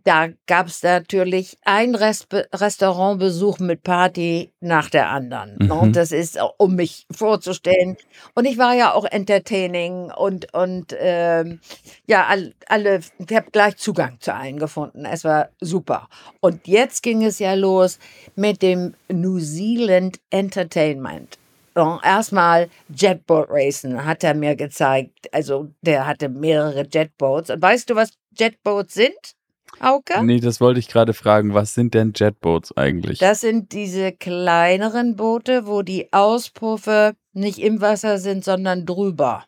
da 0.05 0.29
gab 0.47 0.69
es 0.69 0.85
natürlich 0.85 1.59
ein 1.65 1.97
Rest 1.97 2.29
Restaurantbesuch 2.31 3.59
mit 3.59 3.83
Party 3.83 4.53
nach 4.61 4.89
der 4.89 5.09
anderen. 5.09 5.57
Ne? 5.59 5.65
Mhm. 5.65 5.71
Und 5.73 5.97
das 5.97 6.13
ist, 6.13 6.39
um 6.59 6.77
mich 6.77 7.07
vorzustellen. 7.11 7.97
Und 8.37 8.45
ich 8.45 8.57
war 8.57 8.73
ja 8.75 8.95
auch 8.95 9.05
entertaining 9.05 10.13
und, 10.13 10.55
und 10.55 10.95
ähm, 10.97 11.59
ja, 12.07 12.27
alle, 12.27 12.53
alle 12.69 13.01
ich 13.19 13.37
habe 13.37 13.51
gleich 13.51 13.79
Zugang 13.79 14.19
zu 14.21 14.33
allen 14.33 14.61
gefunden. 14.61 15.07
Es 15.07 15.25
war 15.25 15.49
super. 15.61 16.09
Und 16.39 16.69
jetzt 16.69 17.03
ging 17.03 17.25
es 17.25 17.41
ja 17.41 17.55
los 17.55 17.99
mit 18.37 18.63
dem 18.63 18.95
New 19.09 19.41
Zealand 19.41 20.21
Entertainment. 20.31 21.37
Erstmal 21.77 22.69
Jetboat 22.89 23.49
Racing 23.51 24.05
hat 24.05 24.25
er 24.25 24.35
mir 24.35 24.57
gezeigt. 24.57 25.29
Also 25.33 25.69
der 25.83 26.07
hatte 26.07 26.29
mehrere 26.29 26.87
Jetboats. 26.91 27.51
Und 27.51 27.61
weißt 27.61 27.91
du, 27.91 27.97
was 27.97 28.11
Jetboats 28.37 28.95
sind? 28.95 29.37
Auke? 29.81 30.25
Nee, 30.25 30.41
das 30.41 30.61
wollte 30.61 30.81
ich 30.81 30.89
gerade 30.89 31.13
fragen. 31.13 31.53
Was 31.53 31.75
sind 31.75 31.93
denn 31.93 32.13
Jetboats 32.15 32.77
eigentlich? 32.77 33.19
Das 33.19 33.43
sind 33.43 33.73
diese 33.73 34.13
kleineren 34.13 35.17
Boote, 35.17 35.67
wo 35.67 35.83
die 35.83 36.13
Auspuffe 36.13 37.15
nicht 37.35 37.59
im 37.59 37.81
Wasser 37.83 38.19
sind, 38.19 38.43
sondern 38.43 38.87
drüber. 38.87 39.45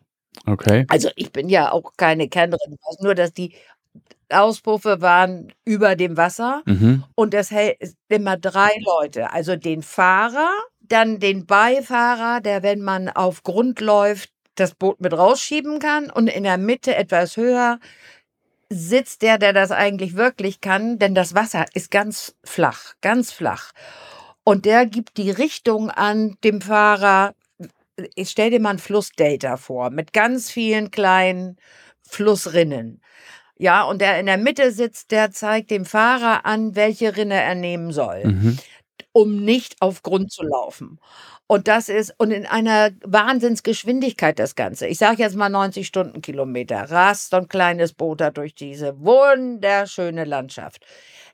Okay. 0.47 0.87
Also 0.89 1.09
ich 1.17 1.33
bin 1.33 1.49
ja 1.49 1.73
auch 1.73 1.93
keine 1.97 2.29
Kennerin, 2.29 2.73
ich 2.73 2.79
weiß 2.87 3.01
nur, 3.01 3.15
dass 3.15 3.33
die 3.33 3.55
Auspuffe 4.31 5.01
waren 5.01 5.53
über 5.65 5.97
dem 5.97 6.17
Wasser 6.17 6.63
mhm. 6.67 7.05
und 7.15 7.33
das 7.33 7.51
hält 7.51 7.79
immer 8.09 8.37
drei 8.37 8.71
Leute. 8.85 9.33
Also 9.33 9.57
den 9.57 9.83
Fahrer, 9.83 10.51
dann 10.89 11.21
den 11.21 11.47
Beifahrer, 11.47 12.41
der, 12.41 12.63
wenn 12.63 12.81
man 12.81 13.09
auf 13.09 13.43
Grund 13.43 13.81
läuft, 13.81 14.31
das 14.55 14.75
Boot 14.75 15.01
mit 15.01 15.13
rausschieben 15.13 15.79
kann 15.79 16.11
und 16.11 16.29
in 16.29 16.43
der 16.43 16.59
Mitte 16.59 16.95
etwas 16.95 17.37
höher 17.37 17.79
sitzt 18.71 19.23
der, 19.23 19.39
der 19.39 19.53
das 19.53 19.71
eigentlich 19.71 20.15
wirklich 20.17 20.61
kann, 20.61 20.99
denn 20.99 21.15
das 21.15 21.35
Wasser 21.35 21.65
ist 21.75 21.91
ganz 21.91 22.35
flach, 22.45 22.95
ganz 23.01 23.33
flach. 23.33 23.73
Und 24.45 24.65
der 24.65 24.87
gibt 24.87 25.17
die 25.17 25.31
Richtung 25.31 25.91
an 25.91 26.37
dem 26.45 26.61
Fahrer. 26.61 27.35
Ich 28.15 28.31
stell 28.31 28.51
dir 28.51 28.61
mal 28.61 28.71
ein 28.71 28.79
Flussdelta 28.79 29.57
vor, 29.57 29.91
mit 29.91 30.13
ganz 30.13 30.51
vielen 30.51 30.91
kleinen 30.91 31.57
Flussrinnen. 32.03 33.01
Ja, 33.57 33.83
und 33.83 34.01
der 34.01 34.21
in 34.21 34.27
der 34.27 34.39
Mitte 34.39 34.71
sitzt, 34.71 35.11
der 35.11 35.33
zeigt 35.33 35.71
dem 35.71 35.85
Fahrer 35.85 36.47
an, 36.47 36.77
welche 36.77 37.17
Rinne 37.17 37.43
er 37.43 37.57
nehmen 37.57 37.93
soll, 37.93 38.25
mhm. 38.25 38.59
Um 39.13 39.45
nicht 39.45 39.81
auf 39.81 40.03
Grund 40.03 40.31
zu 40.33 40.43
laufen. 40.43 40.99
Und 41.47 41.67
das 41.67 41.89
ist, 41.89 42.15
und 42.19 42.31
in 42.31 42.47
einer 42.47 42.91
Wahnsinnsgeschwindigkeit 43.05 44.39
das 44.39 44.55
Ganze. 44.55 44.87
Ich 44.87 44.99
sage 44.99 45.23
jetzt 45.23 45.37
mal 45.37 45.49
90 45.49 45.87
Stundenkilometer. 45.87 46.91
Rast 46.91 47.33
und 47.35 47.49
kleines 47.49 47.95
Boot 47.95 48.21
da 48.21 48.31
durch 48.31 48.55
diese 48.55 49.01
wunderschöne 49.01 50.25
Landschaft. 50.25 50.85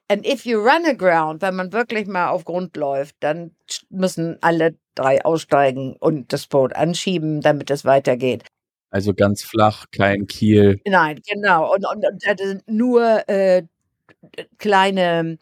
And 0.09 0.26
if 0.26 0.45
you 0.45 0.59
run 0.59 0.85
aground, 0.87 1.43
wenn 1.43 1.57
man 1.57 1.73
wirklich 1.73 2.07
mal 2.07 2.28
auf 2.28 2.45
Grund 2.45 2.76
läuft, 2.76 3.16
dann 3.21 3.52
müssen 3.88 4.38
alle 4.43 4.76
drei 4.95 5.25
aussteigen 5.25 5.97
und 5.99 6.33
das 6.33 6.47
Boot 6.47 6.76
anschieben, 6.76 7.40
damit 7.40 7.71
es 7.71 7.85
weitergeht. 7.85 8.45
Also 8.90 9.12
ganz 9.14 9.43
flach, 9.43 9.87
kein 9.90 10.28
Kiel. 10.28 10.81
Nein, 10.87 11.21
genau. 11.26 11.75
Und, 11.75 11.85
und, 11.85 12.04
und 12.07 12.69
nur 12.69 13.28
äh, 13.28 13.64
kleine, 14.59 15.38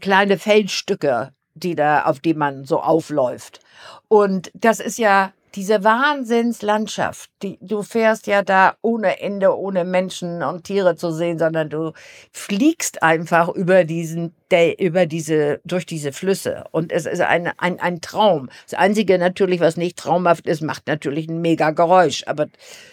kleine 0.00 0.38
Feldstücke 0.38 1.32
die 1.56 1.74
da, 1.74 2.04
auf 2.04 2.20
die 2.20 2.34
man 2.34 2.64
so 2.64 2.80
aufläuft. 2.80 3.60
Und 4.08 4.50
das 4.54 4.80
ist 4.80 4.98
ja 4.98 5.32
diese 5.54 5.84
Wahnsinnslandschaft. 5.84 7.30
Die, 7.42 7.58
du 7.62 7.82
fährst 7.82 8.26
ja 8.26 8.42
da 8.42 8.74
ohne 8.82 9.20
Ende, 9.20 9.56
ohne 9.56 9.86
Menschen 9.86 10.42
und 10.42 10.64
Tiere 10.64 10.96
zu 10.96 11.10
sehen, 11.12 11.38
sondern 11.38 11.70
du 11.70 11.92
fliegst 12.30 13.02
einfach 13.02 13.48
über 13.48 13.84
diesen, 13.84 14.34
über 14.78 15.06
diese, 15.06 15.60
durch 15.64 15.86
diese 15.86 16.12
Flüsse. 16.12 16.64
Und 16.72 16.92
es 16.92 17.06
ist 17.06 17.22
ein, 17.22 17.50
ein, 17.56 17.80
ein 17.80 18.02
Traum. 18.02 18.50
Das 18.68 18.78
Einzige 18.78 19.18
natürlich, 19.18 19.60
was 19.60 19.78
nicht 19.78 19.96
traumhaft 19.96 20.46
ist, 20.46 20.60
macht 20.60 20.86
natürlich 20.88 21.26
ein 21.26 21.40
mega 21.40 21.70
Geräusch, 21.70 22.24
aber 22.26 22.48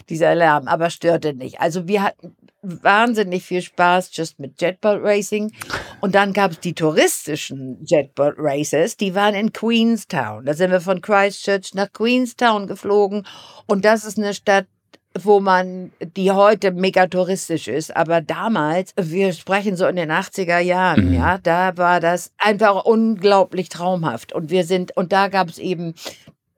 dieser 0.08 0.34
Lärm, 0.34 0.66
aber 0.66 0.88
störte 0.88 1.34
nicht. 1.34 1.60
Also 1.60 1.86
wir 1.86 2.02
hatten 2.02 2.34
wahnsinnig 2.64 3.44
viel 3.44 3.62
Spaß 3.62 4.10
just 4.12 4.38
mit 4.38 4.60
Jetboat 4.60 5.00
Racing. 5.02 5.52
Und 6.00 6.14
dann 6.14 6.32
gab 6.32 6.52
es 6.52 6.60
die 6.60 6.74
touristischen 6.74 7.84
Jetboat 7.84 8.34
Races, 8.38 8.96
die 8.96 9.14
waren 9.14 9.34
in 9.34 9.52
Queenstown. 9.52 10.44
Da 10.44 10.54
sind 10.54 10.70
wir 10.70 10.80
von 10.80 11.00
Christchurch 11.00 11.74
nach 11.74 11.92
Queenstown 11.92 12.66
geflogen. 12.66 13.26
Und 13.66 13.84
das 13.84 14.04
ist 14.04 14.18
eine 14.18 14.34
Stadt, 14.34 14.66
wo 15.16 15.38
man, 15.38 15.92
die 16.16 16.32
heute 16.32 16.72
mega 16.72 17.06
touristisch 17.06 17.68
ist, 17.68 17.94
aber 17.94 18.20
damals, 18.20 18.92
wir 18.96 19.32
sprechen 19.32 19.76
so 19.76 19.86
in 19.86 19.96
den 19.96 20.10
80er 20.10 20.58
Jahren, 20.58 21.10
mhm. 21.10 21.14
ja, 21.14 21.38
da 21.38 21.76
war 21.76 22.00
das 22.00 22.32
einfach 22.36 22.84
unglaublich 22.84 23.68
traumhaft. 23.68 24.32
Und 24.32 24.50
wir 24.50 24.64
sind, 24.64 24.96
und 24.96 25.12
da 25.12 25.28
gab 25.28 25.48
es 25.48 25.58
eben 25.58 25.94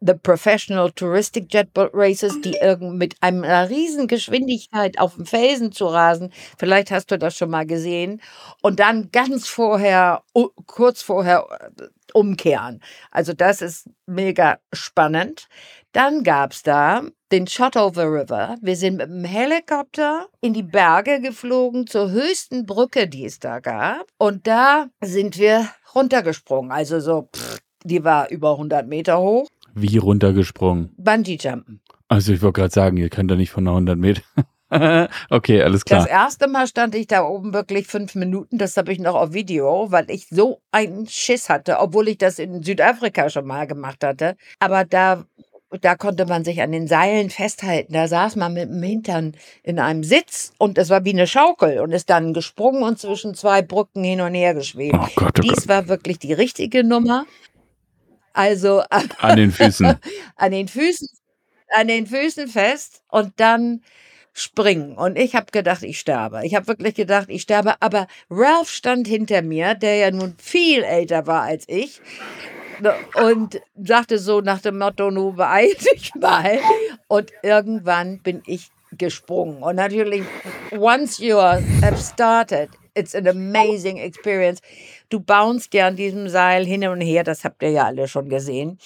The 0.07 0.15
Professional 0.15 0.93
Touristic 0.93 1.53
Jetboat 1.53 1.91
Races, 1.93 2.41
die 2.41 2.57
mit 2.81 3.17
einer 3.21 3.69
riesen 3.69 4.07
Geschwindigkeit 4.07 4.99
auf 4.99 5.17
dem 5.17 5.27
Felsen 5.27 5.73
zu 5.73 5.87
rasen. 5.87 6.33
Vielleicht 6.59 6.91
hast 6.91 7.11
du 7.11 7.19
das 7.19 7.37
schon 7.37 7.51
mal 7.51 7.67
gesehen. 7.67 8.21
Und 8.63 8.79
dann 8.79 9.11
ganz 9.11 9.49
vorher, 9.49 10.23
kurz 10.67 11.03
vorher 11.03 11.47
äh, 11.81 11.85
umkehren. 12.13 12.81
Also 13.11 13.33
das 13.33 13.63
ist 13.63 13.89
mega 14.07 14.59
spannend. 14.73 15.49
Dann 15.93 16.23
gab 16.23 16.53
es 16.53 16.63
da 16.63 17.03
den 17.33 17.47
Shotover 17.47 18.05
River. 18.05 18.57
Wir 18.61 18.77
sind 18.77 18.99
mit 18.99 19.09
dem 19.09 19.25
Helikopter 19.25 20.29
in 20.41 20.55
die 20.55 20.63
Berge 20.63 21.21
geflogen 21.21 21.87
zur 21.87 22.11
höchsten 22.11 22.67
Brücke, 22.67 23.09
die 23.09 23.25
es 23.25 23.41
da 23.41 23.61
gab. 23.61 24.07
Und 24.19 24.47
da 24.47 24.87
sind 25.01 25.39
wir 25.39 25.69
runtergesprungen. 25.95 26.71
Also 26.71 27.01
so, 27.01 27.29
pff, 27.35 27.59
die 27.85 28.05
war 28.05 28.29
über 28.31 28.53
100 28.53 28.87
Meter 28.87 29.19
hoch. 29.21 29.49
Wie 29.79 29.99
runtergesprungen? 29.99 30.95
Bungee-Jumpen. 30.97 31.81
Also 32.09 32.33
ich 32.33 32.41
wollte 32.41 32.61
gerade 32.61 32.73
sagen, 32.73 32.97
ihr 32.97 33.11
könnt 33.11 33.31
da 33.31 33.37
nicht 33.37 33.51
von 33.51 33.69
100 33.69 33.99
Meter. 33.99 34.23
okay, 35.31 35.63
alles 35.63 35.85
klar. 35.85 36.01
Das 36.01 36.09
erste 36.09 36.49
Mal 36.49 36.67
stand 36.67 36.95
ich 36.95 37.07
da 37.07 37.25
oben 37.25 37.53
wirklich 37.53 37.87
fünf 37.87 38.15
Minuten. 38.15 38.57
Das 38.57 38.77
habe 38.79 38.91
ich 38.93 38.99
noch 38.99 39.15
auf 39.15 39.35
Video, 39.35 39.89
weil 39.91 40.11
ich 40.11 40.29
so 40.31 40.61
einen 40.73 41.07
Schiss 41.07 41.51
hatte, 41.51 41.79
obwohl 41.79 42.09
ich 42.09 42.17
das 42.17 42.39
in 42.39 42.63
Südafrika 42.63 43.29
schon 43.29 43.47
mal 43.47 43.67
gemacht 43.67 44.03
hatte. 44.03 44.37
Aber 44.61 44.85
da, 44.85 45.25
da 45.83 45.95
konnte 45.95 46.25
man 46.25 46.43
sich 46.43 46.63
an 46.63 46.73
den 46.73 46.87
Seilen 46.89 47.29
festhalten. 47.29 47.93
Da 47.93 48.09
saß 48.09 48.37
man 48.37 48.55
mit 48.55 48.71
dem 48.71 48.83
Hintern 48.83 49.37
in 49.63 49.79
einem 49.79 50.05
Sitz 50.05 50.53
und 50.59 50.79
es 50.79 50.89
war 50.89 51.05
wie 51.05 51.13
eine 51.13 51.27
Schaukel 51.27 51.81
und 51.81 51.93
ist 51.93 52.09
dann 52.09 52.33
gesprungen 52.33 52.83
und 52.83 52.99
zwischen 52.99 53.35
zwei 53.35 53.61
Brücken 53.61 54.03
hin 54.03 54.23
und 54.23 54.33
her 54.33 54.55
geschwebt. 54.55 54.97
Oh 54.99 55.07
Gott, 55.17 55.39
oh 55.39 55.43
Dies 55.43 55.67
Gott. 55.67 55.69
war 55.69 55.89
wirklich 55.89 56.19
die 56.19 56.33
richtige 56.33 56.83
Nummer. 56.83 57.27
Also 58.37 58.83
an 59.19 59.37
den 59.37 59.51
Füßen. 59.51 59.99
an 60.37 60.53
den 60.53 60.69
Füßen, 60.69 61.09
an 61.75 61.89
den 61.89 62.07
Füßen 62.07 62.49
fest 62.49 63.03
und 63.09 63.33
dann 63.37 63.83
springen. 64.35 64.95
Und 64.95 65.19
ich 65.19 65.35
habe 65.35 65.47
gedacht, 65.51 65.83
ich 65.83 65.99
sterbe. 65.99 66.43
Ich 66.45 66.55
habe 66.55 66.69
wirklich 66.69 66.95
gedacht, 66.95 67.29
ich 67.31 67.41
sterbe. 67.41 67.81
Aber 67.81 68.07
Ralph 68.29 68.69
stand 68.69 69.09
hinter 69.09 69.41
mir, 69.41 69.75
der 69.75 69.97
ja 69.97 70.11
nun 70.11 70.35
viel 70.39 70.83
älter 70.85 71.27
war 71.27 71.43
als 71.43 71.65
ich. 71.67 72.03
Ne, 72.81 72.93
und 73.15 73.59
sagte 73.83 74.19
so 74.19 74.43
nach 74.43 74.61
dem 74.61 74.77
Motto, 74.77 75.11
nu 75.11 75.33
beeil 75.33 75.73
dich 75.95 76.15
mal. 76.15 76.59
Und 77.09 77.33
irgendwann 77.43 78.19
bin 78.19 78.43
ich 78.45 78.69
gesprungen. 78.93 79.63
Und 79.63 79.77
natürlich, 79.77 80.25
once 80.73 81.19
you 81.19 81.39
have 81.39 81.97
started, 81.97 82.69
it's 82.97 83.15
an 83.15 83.27
amazing 83.27 83.99
experience. 83.99 84.61
Du 85.09 85.21
bounst 85.21 85.75
ja 85.75 85.89
an 85.89 85.97
diesem 85.97 86.29
Seil 86.29 86.65
hin 86.65 86.87
und 86.89 87.01
her, 87.01 87.25
das 87.25 87.45
habt 87.45 87.63
ihr 87.63 87.71
ja 87.71 87.85
alle 87.85 88.09
schon 88.09 88.29
gesehen. 88.29 88.79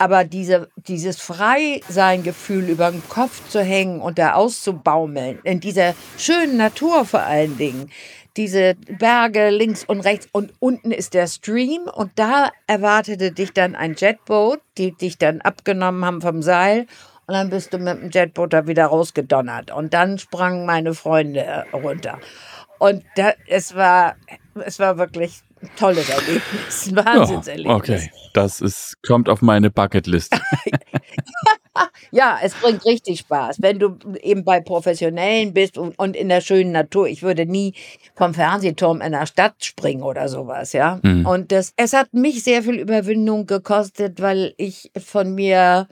aber 0.00 0.24
diese, 0.24 0.70
dieses 0.76 1.20
Freisein-Gefühl 1.20 2.70
über 2.70 2.90
den 2.90 3.06
Kopf 3.10 3.46
zu 3.50 3.62
hängen 3.62 4.00
und 4.00 4.18
da 4.18 4.32
auszubaumeln, 4.32 5.40
in 5.44 5.60
dieser 5.60 5.94
schönen 6.16 6.56
Natur 6.56 7.04
vor 7.04 7.20
allen 7.20 7.58
Dingen, 7.58 7.90
diese 8.38 8.76
Berge 8.98 9.50
links 9.50 9.84
und 9.84 10.00
rechts 10.00 10.26
und 10.32 10.54
unten 10.58 10.90
ist 10.90 11.12
der 11.12 11.26
Stream 11.26 11.82
und 11.82 12.12
da 12.14 12.50
erwartete 12.66 13.32
dich 13.32 13.52
dann 13.52 13.74
ein 13.74 13.94
Jetboot, 13.94 14.60
die 14.78 14.92
dich 14.92 15.18
dann 15.18 15.42
abgenommen 15.42 16.02
haben 16.02 16.22
vom 16.22 16.40
Seil 16.40 16.86
und 17.26 17.34
dann 17.34 17.50
bist 17.50 17.74
du 17.74 17.78
mit 17.78 18.00
dem 18.00 18.10
Jetboot 18.10 18.54
da 18.54 18.66
wieder 18.66 18.86
rausgedonnert 18.86 19.70
und 19.70 19.92
dann 19.92 20.18
sprangen 20.18 20.64
meine 20.64 20.94
Freunde 20.94 21.66
runter. 21.74 22.18
Und 22.80 23.04
da, 23.14 23.34
es 23.46 23.74
war, 23.74 24.16
es 24.54 24.78
war 24.78 24.96
wirklich 24.96 25.42
ein 25.62 25.68
tolles 25.76 26.08
Erlebnis, 26.08 26.88
ein 26.88 26.96
Wahnsinnserlebnis. 26.96 27.70
Ja, 27.70 27.76
okay, 27.76 28.10
das 28.32 28.62
ist, 28.62 28.96
kommt 29.06 29.28
auf 29.28 29.42
meine 29.42 29.70
Bucketlist. 29.70 30.34
ja, 32.10 32.38
es 32.42 32.54
bringt 32.54 32.82
richtig 32.86 33.20
Spaß, 33.20 33.60
wenn 33.60 33.78
du 33.78 33.98
eben 34.22 34.44
bei 34.44 34.60
Professionellen 34.60 35.52
bist 35.52 35.76
und, 35.76 35.98
und, 35.98 36.16
in 36.16 36.30
der 36.30 36.40
schönen 36.40 36.72
Natur. 36.72 37.06
Ich 37.06 37.22
würde 37.22 37.44
nie 37.44 37.74
vom 38.14 38.32
Fernsehturm 38.32 39.02
in 39.02 39.12
der 39.12 39.26
Stadt 39.26 39.62
springen 39.62 40.02
oder 40.02 40.30
sowas, 40.30 40.72
ja. 40.72 41.00
Mhm. 41.02 41.26
Und 41.26 41.52
das, 41.52 41.74
es 41.76 41.92
hat 41.92 42.14
mich 42.14 42.42
sehr 42.42 42.62
viel 42.62 42.76
Überwindung 42.76 43.44
gekostet, 43.44 44.22
weil 44.22 44.54
ich 44.56 44.90
von 44.96 45.34
mir 45.34 45.86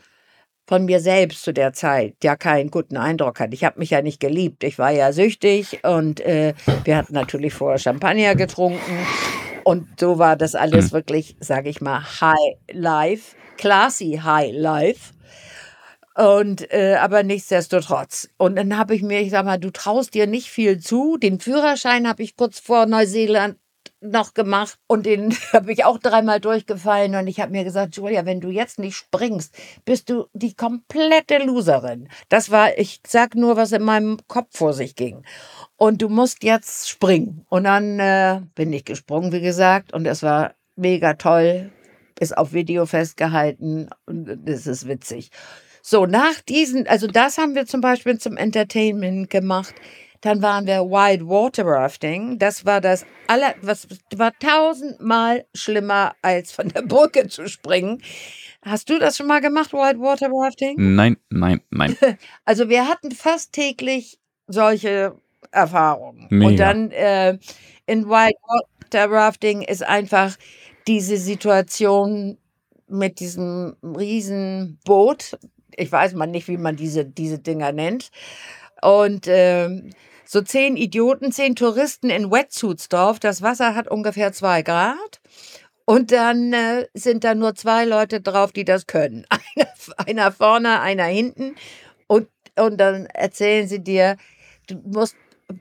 von 0.68 0.84
mir 0.84 1.00
selbst 1.00 1.44
zu 1.44 1.54
der 1.54 1.72
Zeit 1.72 2.16
ja 2.22 2.36
keinen 2.36 2.70
guten 2.70 2.98
Eindruck 2.98 3.40
hatte. 3.40 3.54
Ich 3.54 3.64
habe 3.64 3.78
mich 3.78 3.88
ja 3.88 4.02
nicht 4.02 4.20
geliebt. 4.20 4.62
Ich 4.64 4.78
war 4.78 4.90
ja 4.90 5.12
süchtig 5.12 5.82
und 5.82 6.20
äh, 6.20 6.52
wir 6.84 6.98
hatten 6.98 7.14
natürlich 7.14 7.54
vorher 7.54 7.78
Champagner 7.78 8.34
getrunken. 8.34 9.06
Und 9.64 9.88
so 9.98 10.18
war 10.18 10.36
das 10.36 10.54
alles 10.54 10.86
hm. 10.86 10.92
wirklich, 10.92 11.36
sage 11.40 11.70
ich 11.70 11.80
mal, 11.80 12.02
High 12.20 12.58
Life, 12.70 13.34
classy 13.56 14.20
High 14.22 14.52
Life. 14.52 15.14
Und 16.14 16.70
äh, 16.70 16.96
aber 17.00 17.22
nichtsdestotrotz. 17.22 18.28
Und 18.36 18.56
dann 18.56 18.76
habe 18.76 18.94
ich 18.94 19.02
mir, 19.02 19.20
ich 19.20 19.30
sag 19.30 19.46
mal, 19.46 19.58
du 19.58 19.70
traust 19.70 20.12
dir 20.12 20.26
nicht 20.26 20.50
viel 20.50 20.80
zu. 20.80 21.16
Den 21.16 21.40
Führerschein 21.40 22.06
habe 22.06 22.22
ich 22.22 22.36
kurz 22.36 22.58
vor 22.58 22.84
Neuseeland 22.84 23.56
noch 24.00 24.34
gemacht 24.34 24.78
und 24.86 25.06
den 25.06 25.32
habe 25.52 25.72
ich 25.72 25.84
auch 25.84 25.98
dreimal 25.98 26.40
durchgefallen 26.40 27.14
und 27.14 27.26
ich 27.26 27.40
habe 27.40 27.52
mir 27.52 27.64
gesagt, 27.64 27.96
Julia, 27.96 28.24
wenn 28.26 28.40
du 28.40 28.48
jetzt 28.50 28.78
nicht 28.78 28.96
springst, 28.96 29.54
bist 29.84 30.10
du 30.10 30.26
die 30.32 30.54
komplette 30.54 31.38
Loserin. 31.38 32.08
Das 32.28 32.50
war, 32.50 32.76
ich 32.78 33.00
sag 33.06 33.34
nur, 33.34 33.56
was 33.56 33.72
in 33.72 33.82
meinem 33.82 34.18
Kopf 34.28 34.56
vor 34.56 34.72
sich 34.72 34.94
ging. 34.94 35.24
Und 35.76 36.02
du 36.02 36.08
musst 36.08 36.42
jetzt 36.44 36.88
springen. 36.88 37.44
Und 37.48 37.64
dann 37.64 37.98
äh, 37.98 38.40
bin 38.54 38.72
ich 38.72 38.84
gesprungen, 38.84 39.32
wie 39.32 39.40
gesagt, 39.40 39.92
und 39.92 40.06
es 40.06 40.22
war 40.22 40.54
mega 40.76 41.14
toll, 41.14 41.70
ist 42.18 42.36
auf 42.36 42.52
Video 42.52 42.86
festgehalten 42.86 43.90
und 44.06 44.48
es 44.48 44.66
ist 44.66 44.88
witzig. 44.88 45.30
So, 45.82 46.06
nach 46.06 46.40
diesen, 46.48 46.86
also 46.86 47.06
das 47.06 47.38
haben 47.38 47.54
wir 47.54 47.66
zum 47.66 47.80
Beispiel 47.80 48.18
zum 48.18 48.36
Entertainment 48.36 49.30
gemacht. 49.30 49.74
Dann 50.20 50.42
waren 50.42 50.66
wir 50.66 50.80
Wild 50.80 51.26
Water 51.28 51.64
Rafting. 51.64 52.38
Das 52.38 52.64
war 52.64 52.80
das 52.80 53.06
aller, 53.28 53.54
was 53.62 53.86
war 54.16 54.32
tausendmal 54.38 55.46
schlimmer 55.54 56.14
als 56.22 56.52
von 56.52 56.68
der 56.68 56.82
Brücke 56.82 57.28
zu 57.28 57.48
springen. 57.48 58.02
Hast 58.62 58.90
du 58.90 58.98
das 58.98 59.16
schon 59.16 59.28
mal 59.28 59.40
gemacht, 59.40 59.72
Wild 59.72 60.00
Water 60.00 60.28
Rafting? 60.30 60.74
Nein, 60.76 61.16
nein, 61.30 61.60
nein. 61.70 61.96
Also 62.44 62.68
wir 62.68 62.88
hatten 62.88 63.12
fast 63.12 63.56
solche 64.48 65.14
Erfahrungen. 65.52 66.26
Mega. 66.30 66.48
Und 66.48 66.56
dann 66.56 66.90
äh, 66.90 67.38
in 67.86 68.08
Wild 68.08 68.34
Water 68.42 69.10
Rafting 69.10 69.62
ist 69.62 69.82
einfach 69.82 70.36
diese 70.86 71.16
Situation 71.18 72.38
mit 72.88 73.20
diesem 73.20 73.76
riesen 73.82 74.78
Boot. 74.84 75.38
Ich 75.76 75.92
weiß 75.92 76.14
mal 76.14 76.26
nicht, 76.26 76.48
wie 76.48 76.56
man 76.56 76.76
diese, 76.76 77.04
diese 77.04 77.38
Dinger 77.38 77.72
nennt. 77.72 78.10
Und 78.82 79.26
äh, 79.26 79.68
so 80.24 80.42
zehn 80.42 80.76
Idioten, 80.76 81.32
zehn 81.32 81.56
Touristen 81.56 82.10
in 82.10 82.30
Wetsuits 82.30 82.88
drauf. 82.88 83.18
Das 83.18 83.42
Wasser 83.42 83.74
hat 83.74 83.88
ungefähr 83.88 84.32
zwei 84.32 84.62
Grad. 84.62 85.20
Und 85.84 86.12
dann 86.12 86.52
äh, 86.52 86.86
sind 86.92 87.24
da 87.24 87.34
nur 87.34 87.54
zwei 87.54 87.86
Leute 87.86 88.20
drauf, 88.20 88.52
die 88.52 88.66
das 88.66 88.86
können. 88.86 89.26
Einer, 89.56 89.68
einer 90.06 90.32
vorne, 90.32 90.80
einer 90.80 91.04
hinten. 91.04 91.56
Und, 92.06 92.28
und 92.56 92.76
dann 92.78 93.06
erzählen 93.06 93.66
sie 93.66 93.82
dir, 93.82 94.18
du 94.66 94.76
musst 94.84 95.16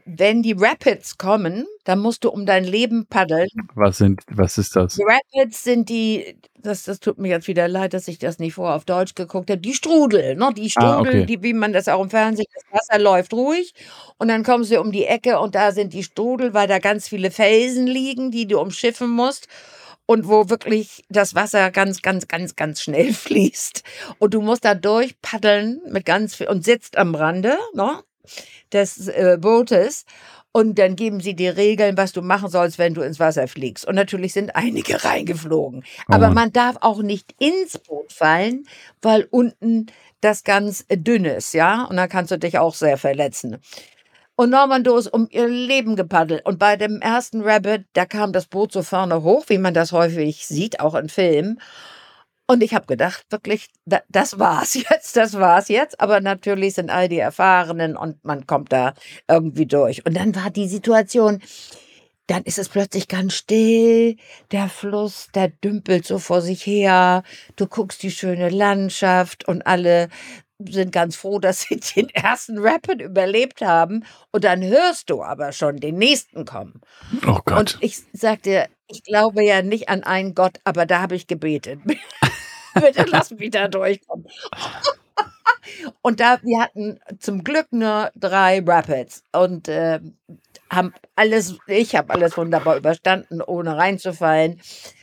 wenn 0.06 0.43
die 0.43 0.56
Rapids 0.58 1.17
kommen, 1.17 1.65
dann 1.86 2.00
musst 2.00 2.23
du 2.26 2.30
um 2.30 2.45
dein 2.45 2.65
Leben 2.65 3.06
paddeln. 3.08 3.47
Was 3.73 3.97
sind, 3.97 4.21
was 4.30 4.58
ist 4.58 4.76
das? 4.76 4.95
Die 4.95 5.04
Rapids 5.04 5.63
sind 5.63 5.88
die, 5.88 6.38
das, 6.58 6.84
das 6.84 7.00
tut 7.00 7.17
mir 7.17 7.30
jetzt 7.30 7.47
wieder 7.47 7.67
leid, 7.69 7.93
dass 7.93 8.08
ich 8.10 8.19
das 8.19 8.39
nicht 8.39 8.56
vorher 8.56 8.76
auf 8.76 8.84
Deutsch 8.84 9.15
geguckt 9.15 9.50
habe, 9.50 9.62
die 9.62 9.73
Strudel, 9.73 10.36
ne? 10.36 10.52
Die 10.56 10.69
Strudel, 10.69 10.89
ah, 10.89 11.00
okay. 11.00 11.26
die, 11.26 11.41
wie 11.41 11.54
man 11.54 11.71
das 11.71 11.88
auch 11.88 12.04
im 12.04 12.10
Fernsehen, 12.10 12.47
das 12.54 12.63
Wasser 12.71 13.00
läuft 13.00 13.34
ruhig 13.34 13.73
und 14.17 14.28
dann 14.28 14.43
kommst 14.43 14.71
du 14.71 14.82
um 14.82 14.91
die 14.91 15.06
Ecke 15.06 15.39
und 15.39 15.56
da 15.56 15.71
sind 15.71 15.93
die 15.93 16.04
Strudel, 16.04 16.54
weil 16.54 16.67
da 16.67 16.80
ganz 16.80 17.08
viele 17.08 17.32
Felsen 17.32 17.88
liegen, 17.88 18.32
die 18.32 18.45
du 18.45 18.60
umschiffen 18.60 19.10
musst 19.10 19.47
und 20.06 20.28
wo 20.28 20.50
wirklich 20.50 21.04
das 21.10 21.36
Wasser 21.36 21.71
ganz, 21.71 22.02
ganz, 22.02 22.28
ganz, 22.28 22.56
ganz 22.56 22.82
schnell 22.82 23.13
fließt. 23.13 23.84
Und 24.19 24.34
du 24.34 24.41
musst 24.41 24.65
da 24.65 24.76
durchpaddeln 24.76 25.82
mit 25.88 26.06
ganz 26.06 26.36
viel 26.36 26.47
und 26.50 26.65
sitzt 26.65 26.97
am 26.97 27.15
Rande, 27.15 27.58
ne? 27.73 28.02
Des 28.74 29.08
äh, 29.08 29.38
Bootes. 29.40 30.06
Und 30.52 30.80
dann 30.80 30.96
geben 30.96 31.20
sie 31.20 31.36
dir 31.36 31.56
Regeln, 31.56 31.98
was 31.98 32.13
du 32.13 32.22
machen 32.24 32.50
sollst, 32.50 32.80
wenn 32.80 32.96
du 32.96 33.02
ins 33.02 33.20
Wasser 33.20 33.48
fliegst. 33.48 33.86
Und 33.86 33.96
natürlich 33.96 34.34
sind 34.34 34.56
einige 34.56 35.04
reingeflogen. 35.04 35.84
Oh 35.84 36.13
Aber 36.13 36.32
man 36.32 36.52
darf 36.52 36.78
auch 36.82 37.02
nicht 37.02 37.36
ins 37.38 37.78
Boot 37.78 38.12
fallen, 38.12 38.63
weil 39.02 39.28
unten 39.30 39.86
das 40.22 40.44
ganz 40.44 40.86
dünn 40.90 41.26
ist, 41.26 41.54
ja. 41.54 41.84
Und 41.84 41.98
dann 41.98 42.10
kannst 42.10 42.32
du 42.32 42.40
dich 42.40 42.58
auch 42.58 42.74
sehr 42.74 42.98
verletzen. 42.98 43.58
Und 44.36 44.52
Normando 44.52 44.96
ist 44.98 45.08
um 45.08 45.28
ihr 45.32 45.48
Leben 45.48 45.96
gepaddelt. 45.96 46.46
Und 46.46 46.60
bei 46.60 46.76
dem 46.76 47.02
ersten 47.02 47.42
Rabbit, 47.42 47.86
da 47.94 48.06
kam 48.06 48.34
das 48.34 48.46
Boot 48.46 48.72
so 48.72 48.84
vorne 48.84 49.24
hoch, 49.24 49.46
wie 49.48 49.58
man 49.58 49.74
das 49.74 49.92
häufig 49.92 50.46
sieht, 50.46 50.80
auch 50.80 50.94
in 50.94 51.10
Filmen. 51.10 51.60
Und 52.50 52.64
ich 52.64 52.74
habe 52.74 52.86
gedacht, 52.86 53.26
wirklich, 53.30 53.68
das 53.86 54.40
war's 54.40 54.74
jetzt, 54.90 55.18
das 55.18 55.34
war's 55.34 55.68
jetzt. 55.68 56.00
Aber 56.00 56.22
natürlich 56.22 56.76
sind 56.76 56.90
all 56.90 57.10
die 57.10 57.20
Erfahrenen 57.20 57.98
und 57.98 58.24
man 58.24 58.48
kommt 58.48 58.72
da 58.72 58.94
irgendwie 59.28 59.66
durch. 59.66 60.06
Und 60.06 60.16
dann 60.16 60.34
war 60.36 60.50
die 60.50 60.68
Situation, 60.68 61.42
dann 62.28 62.44
ist 62.44 62.58
es 62.60 62.70
plötzlich 62.70 63.08
ganz 63.08 63.34
still. 63.34 64.18
Der 64.52 64.70
Fluss, 64.70 65.28
der 65.34 65.50
dümpelt 65.50 66.06
so 66.06 66.20
vor 66.20 66.42
sich 66.42 66.66
her. 66.66 67.24
Du 67.56 67.68
guckst 67.68 68.02
die 68.04 68.12
schöne 68.12 68.50
Landschaft 68.50 69.48
und 69.48 69.66
alle 69.66 70.10
sind 70.60 70.92
ganz 70.92 71.16
froh, 71.16 71.40
dass 71.40 71.62
sie 71.62 71.80
den 71.80 72.10
ersten 72.10 72.58
Rapid 72.60 73.02
überlebt 73.02 73.62
haben. 73.62 74.06
Und 74.32 74.44
dann 74.44 74.64
hörst 74.64 75.10
du 75.10 75.24
aber 75.24 75.52
schon 75.52 75.78
den 75.78 75.98
nächsten 75.98 76.46
kommen. 76.46 76.82
Oh 77.26 77.40
Gott. 77.46 77.60
Und 77.60 77.78
ich 77.82 78.00
sagte, 78.14 78.68
ich 78.88 79.04
glaube 79.04 79.44
ja 79.44 79.62
nicht 79.62 79.90
an 79.90 80.04
einen 80.04 80.34
Gott, 80.34 80.60
aber 80.64 80.86
da 80.86 81.02
habe 81.02 81.16
ich 81.16 81.28
gebetet. 81.28 81.80
Bitte 82.82 83.06
lass 83.10 83.32
mich 83.32 83.52
da 83.52 83.68
durchkommen. 83.68 84.28
Und 86.02 86.20
da, 86.20 86.40
wir 86.44 86.62
hatten 86.62 87.00
zum 87.20 87.44
Glück 87.44 87.68
nur 87.72 88.12
drei 88.16 88.63
Rapids 88.66 89.24
und 89.34 89.68
äh, 89.68 90.00
haben 90.70 90.94
alles, 91.16 91.58
ich 91.68 91.96
habe 91.96 92.13
alles 92.13 92.38
wunderbar 92.38 92.78
überstanden, 92.78 93.42
ohne 93.42 93.78
reinzufallen. 93.78 94.62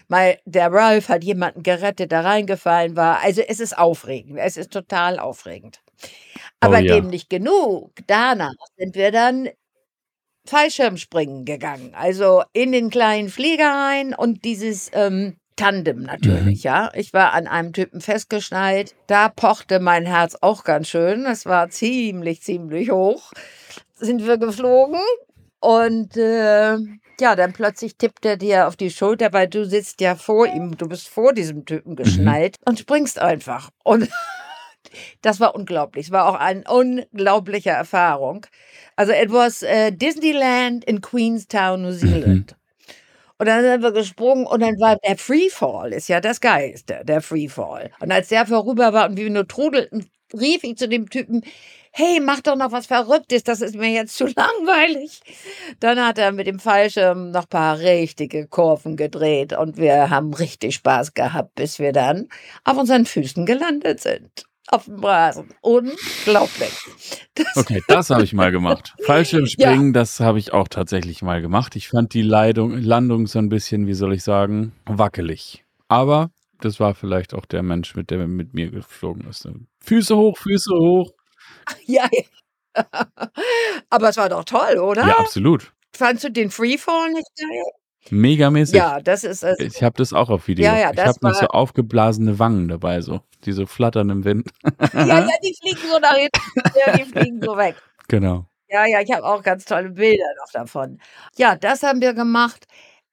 Mal 0.08 0.38
der 0.44 0.72
Ralph 0.72 1.08
hat 1.08 1.24
jemanden 1.24 1.62
gerettet, 1.62 2.12
der 2.12 2.24
reingefallen 2.24 2.96
war. 2.96 3.20
Also 3.22 3.42
es 3.42 3.60
ist 3.60 3.76
aufregend, 3.76 4.38
es 4.38 4.56
ist 4.56 4.72
total 4.72 5.18
aufregend. 5.18 5.80
Aber 6.60 6.78
oh, 6.78 6.80
ja. 6.80 6.94
dem 6.94 7.08
nicht 7.08 7.30
genug. 7.30 7.92
Danach 8.06 8.54
sind 8.76 8.94
wir 8.94 9.10
dann 9.10 9.48
Fallschirmspringen 10.46 11.44
gegangen. 11.44 11.94
Also 11.94 12.42
in 12.52 12.72
den 12.72 12.90
kleinen 12.90 13.30
Flieger 13.30 13.70
rein 13.70 14.14
und 14.14 14.44
dieses 14.44 14.90
ähm, 14.92 15.36
Tandem 15.56 16.02
natürlich, 16.02 16.64
mhm. 16.64 16.68
ja. 16.68 16.90
Ich 16.94 17.12
war 17.12 17.32
an 17.32 17.46
einem 17.46 17.72
Typen 17.72 18.00
festgeschnallt. 18.00 18.94
Da 19.06 19.28
pochte 19.28 19.78
mein 19.78 20.04
Herz 20.04 20.36
auch 20.40 20.64
ganz 20.64 20.88
schön. 20.88 21.26
Es 21.26 21.46
war 21.46 21.70
ziemlich, 21.70 22.42
ziemlich 22.42 22.90
hoch. 22.90 23.32
Sind 23.94 24.26
wir 24.26 24.36
geflogen 24.38 24.98
und 25.60 26.16
äh, 26.16 26.76
ja, 27.20 27.36
dann 27.36 27.52
plötzlich 27.52 27.96
tippt 27.96 28.26
er 28.26 28.36
dir 28.36 28.66
auf 28.66 28.76
die 28.76 28.90
Schulter, 28.90 29.32
weil 29.32 29.48
du 29.48 29.64
sitzt 29.64 30.00
ja 30.00 30.14
vor 30.14 30.46
ihm, 30.46 30.76
du 30.76 30.88
bist 30.88 31.08
vor 31.08 31.32
diesem 31.32 31.64
Typen 31.64 31.92
mhm. 31.92 31.96
geschnallt 31.96 32.56
mhm. 32.60 32.70
und 32.70 32.78
springst 32.80 33.18
einfach. 33.18 33.70
Und 33.82 34.08
das 35.22 35.40
war 35.40 35.54
unglaublich. 35.54 36.06
Es 36.06 36.12
war 36.12 36.28
auch 36.28 36.34
eine 36.34 36.64
unglaubliche 36.68 37.70
Erfahrung. 37.70 38.46
Also, 38.96 39.12
it 39.12 39.32
was 39.32 39.62
uh, 39.62 39.90
Disneyland 39.90 40.84
in 40.84 41.00
Queenstown, 41.00 41.82
New 41.82 41.92
Zealand. 41.92 42.52
Mhm. 42.52 42.63
Und 43.38 43.46
dann 43.46 43.62
sind 43.62 43.82
wir 43.82 43.92
gesprungen 43.92 44.46
und 44.46 44.60
dann 44.60 44.78
war 44.80 44.96
der 44.96 45.16
Freefall, 45.16 45.92
ist 45.92 46.08
ja 46.08 46.20
das 46.20 46.40
Geilste, 46.40 47.02
der 47.04 47.20
Freefall. 47.20 47.90
Und 48.00 48.12
als 48.12 48.28
der 48.28 48.46
vorüber 48.46 48.92
war 48.92 49.08
und 49.08 49.16
wir 49.16 49.28
nur 49.30 49.48
trudelten 49.48 50.08
rief 50.32 50.64
ich 50.64 50.76
zu 50.76 50.88
dem 50.88 51.08
Typen, 51.10 51.42
hey, 51.92 52.20
mach 52.20 52.40
doch 52.40 52.56
noch 52.56 52.72
was 52.72 52.86
Verrücktes, 52.86 53.44
das 53.44 53.60
ist 53.60 53.76
mir 53.76 53.90
jetzt 53.90 54.16
zu 54.16 54.26
langweilig. 54.36 55.20
Dann 55.80 56.04
hat 56.04 56.18
er 56.18 56.32
mit 56.32 56.46
dem 56.46 56.58
Fallschirm 56.58 57.30
noch 57.30 57.42
ein 57.44 57.48
paar 57.48 57.78
richtige 57.78 58.46
Kurven 58.48 58.96
gedreht 58.96 59.52
und 59.52 59.76
wir 59.76 60.10
haben 60.10 60.34
richtig 60.34 60.76
Spaß 60.76 61.14
gehabt, 61.14 61.54
bis 61.54 61.78
wir 61.78 61.92
dann 61.92 62.28
auf 62.64 62.76
unseren 62.78 63.06
Füßen 63.06 63.46
gelandet 63.46 64.00
sind. 64.00 64.44
Auf 64.68 64.86
dem 64.86 65.04
Rasen. 65.04 65.48
Unglaublich. 65.60 66.72
Das 67.34 67.56
okay, 67.56 67.82
das 67.86 68.10
habe 68.10 68.24
ich 68.24 68.32
mal 68.32 68.50
gemacht. 68.50 68.94
Fallschirmspringen, 69.04 69.86
ja. 69.94 70.00
das 70.00 70.20
habe 70.20 70.38
ich 70.38 70.52
auch 70.52 70.68
tatsächlich 70.68 71.22
mal 71.22 71.42
gemacht. 71.42 71.76
Ich 71.76 71.88
fand 71.88 72.14
die 72.14 72.22
Leidung, 72.22 72.78
Landung 72.78 73.26
so 73.26 73.38
ein 73.38 73.48
bisschen, 73.48 73.86
wie 73.86 73.94
soll 73.94 74.14
ich 74.14 74.22
sagen, 74.22 74.72
wackelig. 74.86 75.64
Aber 75.88 76.30
das 76.60 76.80
war 76.80 76.94
vielleicht 76.94 77.34
auch 77.34 77.44
der 77.44 77.62
Mensch, 77.62 77.94
mit 77.94 78.10
der 78.10 78.26
mit 78.26 78.54
mir 78.54 78.70
geflogen 78.70 79.28
ist. 79.28 79.46
Füße 79.80 80.16
hoch, 80.16 80.38
Füße 80.38 80.72
hoch. 80.72 81.10
Ja, 81.84 82.08
ja. 82.10 82.22
aber 83.90 84.08
es 84.08 84.16
war 84.16 84.28
doch 84.28 84.44
toll, 84.44 84.78
oder? 84.78 85.06
Ja, 85.06 85.18
absolut. 85.18 85.72
Fandst 85.92 86.24
du 86.24 86.30
den 86.30 86.50
Freefall 86.50 87.12
nicht 87.12 87.28
geil? 87.38 87.64
Megamäßig. 88.10 88.76
Ja, 88.76 89.00
das 89.00 89.24
ist 89.24 89.42
es. 89.42 89.58
Ich 89.58 89.82
habe 89.82 89.96
das 89.96 90.12
auch 90.12 90.28
auf 90.30 90.46
Video. 90.46 90.64
Ja, 90.64 90.78
ja, 90.78 90.92
ich 90.92 91.00
habe 91.00 91.18
noch 91.22 91.34
so 91.34 91.46
aufgeblasene 91.46 92.38
Wangen 92.38 92.68
dabei, 92.68 93.00
so. 93.00 93.20
Die 93.44 93.52
so 93.52 93.66
flattern 93.66 94.10
im 94.10 94.24
Wind. 94.24 94.50
ja, 94.92 95.04
ja, 95.04 95.28
die 95.42 95.54
fliegen 95.60 95.88
so 95.90 95.98
nach 95.98 96.16
hinten. 96.16 96.40
Ja, 96.86 96.96
die 96.96 97.04
fliegen 97.04 97.40
so 97.42 97.56
weg. 97.56 97.76
Genau. 98.06 98.44
Ja, 98.68 98.84
ja, 98.84 99.00
ich 99.00 99.10
habe 99.12 99.24
auch 99.24 99.42
ganz 99.42 99.64
tolle 99.64 99.88
Bilder 99.88 100.26
noch 100.38 100.52
davon. 100.52 101.00
Ja, 101.38 101.56
das 101.56 101.82
haben 101.82 102.02
wir 102.02 102.12
gemacht. 102.12 102.66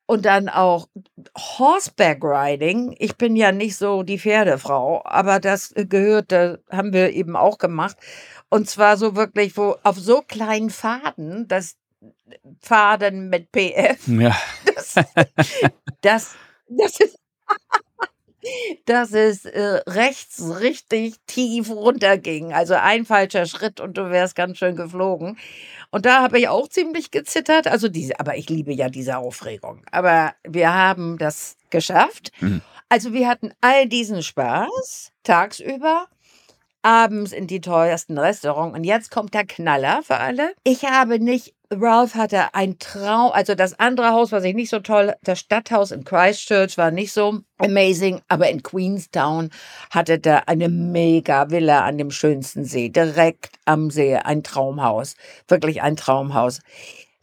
Und 0.05 0.25
dann 0.25 0.49
auch 0.49 0.89
Horseback 1.37 2.21
Riding. 2.21 2.93
Ich 2.99 3.15
bin 3.15 3.37
ja 3.37 3.53
nicht 3.53 3.77
so 3.77 4.03
die 4.03 4.19
Pferdefrau, 4.19 5.01
aber 5.05 5.39
das 5.39 5.73
gehörte, 5.73 6.61
haben 6.69 6.91
wir 6.91 7.13
eben 7.13 7.37
auch 7.37 7.57
gemacht. 7.57 7.95
Und 8.49 8.69
zwar 8.69 8.97
so 8.97 9.15
wirklich 9.15 9.55
wo 9.55 9.77
auf 9.83 9.97
so 9.97 10.21
kleinen 10.21 10.69
Faden, 10.69 11.47
dass 11.47 11.77
Faden 12.59 13.29
mit 13.29 13.51
PF. 13.51 14.07
Ja. 14.07 14.35
Das, 16.01 16.35
das, 16.67 16.99
ist 16.99 17.19
dass 18.85 19.13
es 19.13 19.45
äh, 19.45 19.81
rechts 19.87 20.41
richtig 20.59 21.15
tief 21.27 21.69
runterging. 21.69 22.53
Also 22.53 22.73
ein 22.73 23.05
falscher 23.05 23.45
Schritt 23.45 23.79
und 23.79 23.97
du 23.97 24.09
wärst 24.09 24.35
ganz 24.35 24.57
schön 24.57 24.75
geflogen. 24.75 25.37
Und 25.91 26.05
da 26.05 26.21
habe 26.21 26.39
ich 26.39 26.47
auch 26.47 26.67
ziemlich 26.67 27.11
gezittert. 27.11 27.67
Also 27.67 27.87
diese, 27.87 28.19
aber 28.19 28.37
ich 28.37 28.49
liebe 28.49 28.73
ja 28.73 28.89
diese 28.89 29.17
Aufregung. 29.17 29.83
Aber 29.91 30.33
wir 30.47 30.73
haben 30.73 31.17
das 31.17 31.57
geschafft. 31.69 32.31
Mhm. 32.39 32.61
Also 32.89 33.13
wir 33.13 33.27
hatten 33.27 33.53
all 33.61 33.87
diesen 33.87 34.23
Spaß 34.23 35.11
tagsüber 35.23 36.07
abends 36.81 37.31
in 37.31 37.47
die 37.47 37.61
teuersten 37.61 38.17
Restaurants. 38.17 38.77
Und 38.77 38.83
jetzt 38.83 39.11
kommt 39.11 39.33
der 39.33 39.45
Knaller 39.45 40.01
für 40.03 40.17
alle. 40.17 40.53
Ich 40.63 40.83
habe 40.83 41.19
nicht, 41.19 41.53
Ralph 41.69 42.15
hatte 42.15 42.53
ein 42.53 42.79
Traum, 42.79 43.31
also 43.31 43.55
das 43.55 43.79
andere 43.79 44.11
Haus, 44.11 44.31
was 44.31 44.43
ich 44.43 44.55
nicht 44.55 44.69
so 44.69 44.79
toll, 44.79 45.13
das 45.23 45.39
Stadthaus 45.39 45.91
in 45.91 46.03
Christchurch 46.03 46.77
war 46.77 46.91
nicht 46.91 47.13
so 47.13 47.39
amazing, 47.57 48.21
aber 48.27 48.49
in 48.49 48.61
Queenstown 48.63 49.51
hatte 49.89 50.19
er 50.23 50.49
eine 50.49 50.69
mega 50.69 51.49
Villa 51.49 51.85
an 51.85 51.97
dem 51.97 52.11
schönsten 52.11 52.65
See, 52.65 52.89
direkt 52.89 53.51
am 53.65 53.89
See, 53.89 54.15
ein 54.15 54.43
Traumhaus, 54.43 55.15
wirklich 55.47 55.81
ein 55.81 55.95
Traumhaus 55.95 56.59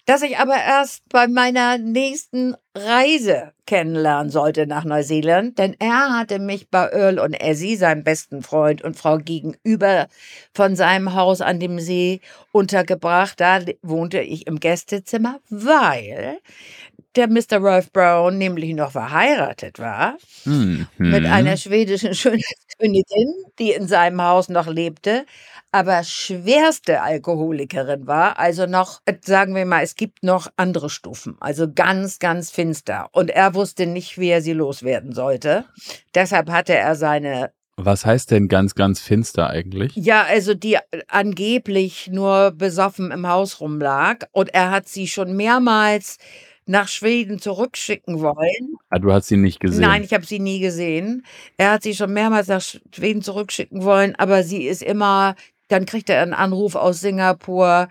das 0.09 0.23
ich 0.23 0.39
aber 0.39 0.57
erst 0.57 1.07
bei 1.11 1.29
meiner 1.29 1.77
nächsten 1.77 2.57
Reise 2.75 3.53
kennenlernen 3.67 4.31
sollte 4.31 4.67
nach 4.67 4.85
Neuseeland, 4.85 5.59
denn 5.59 5.77
er 5.79 6.19
hatte 6.19 6.39
mich 6.39 6.71
bei 6.71 6.89
Earl 6.89 7.19
und 7.19 7.35
Essie, 7.35 7.77
seinem 7.77 8.05
besten 8.05 8.43
Freund 8.43 8.81
und 8.81 8.97
Frau 8.97 9.19
gegenüber 9.19 10.09
von 10.55 10.77
seinem 10.77 11.13
Haus 11.13 11.43
an 11.43 11.61
dem 11.61 11.79
See 11.79 12.23
untergebracht. 12.53 13.39
Da 13.39 13.61
wohnte 13.83 14.21
ich 14.21 14.47
im 14.47 14.61
Gästezimmer, 14.61 15.41
weil 15.51 16.39
der 17.15 17.29
Mr. 17.29 17.59
Rolf 17.59 17.93
Brown 17.93 18.39
nämlich 18.39 18.75
noch 18.75 18.93
verheiratet 18.93 19.79
war 19.79 20.17
mhm. 20.47 20.87
mit 20.97 21.27
einer 21.27 21.59
schwedischen 21.59 22.15
Schönheitskönigin, 22.15 23.35
die 23.59 23.73
in 23.73 23.87
seinem 23.87 24.23
Haus 24.23 24.49
noch 24.49 24.69
lebte 24.69 25.27
aber 25.73 26.03
schwerste 26.03 27.03
Alkoholikerin 27.03 28.07
war. 28.07 28.39
Also 28.39 28.67
noch, 28.67 29.01
sagen 29.23 29.55
wir 29.55 29.67
mal, 29.67 29.83
es 29.83 29.97
gibt 29.97 30.23
noch 30.23 30.49
andere 30.57 30.91
Stufen. 30.91 31.37
Also 31.41 31.73
ganz, 31.73 32.19
ganz 32.19 32.51
finster. 32.51 33.09
Und 33.13 33.31
er 33.31 33.55
wusste 33.55 33.87
nicht, 33.87 34.19
wie 34.19 34.29
er 34.29 34.43
sie 34.43 34.55
loswerden 34.55 35.13
sollte. 35.13 35.65
Deshalb 36.15 36.51
hatte 36.51 36.75
er 36.75 36.95
seine 36.95 37.53
was 37.81 38.05
heißt 38.05 38.33
denn 38.33 38.49
ganz, 38.49 38.75
ganz 38.75 39.01
finster 39.01 39.51
eigentlich? 39.51 39.95
Ja, 39.95 40.25
also 40.25 40.53
die 40.53 40.79
angeblich 41.07 42.09
nur 42.11 42.51
besoffen 42.51 43.13
im 43.13 43.29
Haus 43.29 43.61
rumlag 43.61 44.25
und 44.33 44.53
er 44.53 44.73
hat 44.73 44.89
sie 44.89 45.07
schon 45.07 45.37
mehrmals 45.37 46.19
nach 46.67 46.89
Schweden 46.89 47.39
zurückschicken 47.39 48.21
wollen. 48.21 48.77
Ah, 48.91 48.99
du 48.99 49.13
hast 49.13 49.29
sie 49.29 49.37
nicht 49.37 49.61
gesehen? 49.61 49.81
Nein, 49.81 50.03
ich 50.03 50.13
habe 50.13 50.27
sie 50.27 50.41
nie 50.41 50.59
gesehen. 50.59 51.25
Er 51.57 51.71
hat 51.71 51.85
sie 51.85 51.95
schon 51.95 52.13
mehrmals 52.13 52.49
nach 52.49 52.61
Schweden 52.61 53.23
zurückschicken 53.23 53.85
wollen, 53.85 54.17
aber 54.17 54.43
sie 54.43 54.65
ist 54.65 54.83
immer 54.83 55.37
dann 55.69 55.87
kriegt 55.87 56.11
er 56.11 56.23
einen 56.23 56.35
Anruf 56.35 56.75
aus 56.75 57.01
Singapur, 57.01 57.89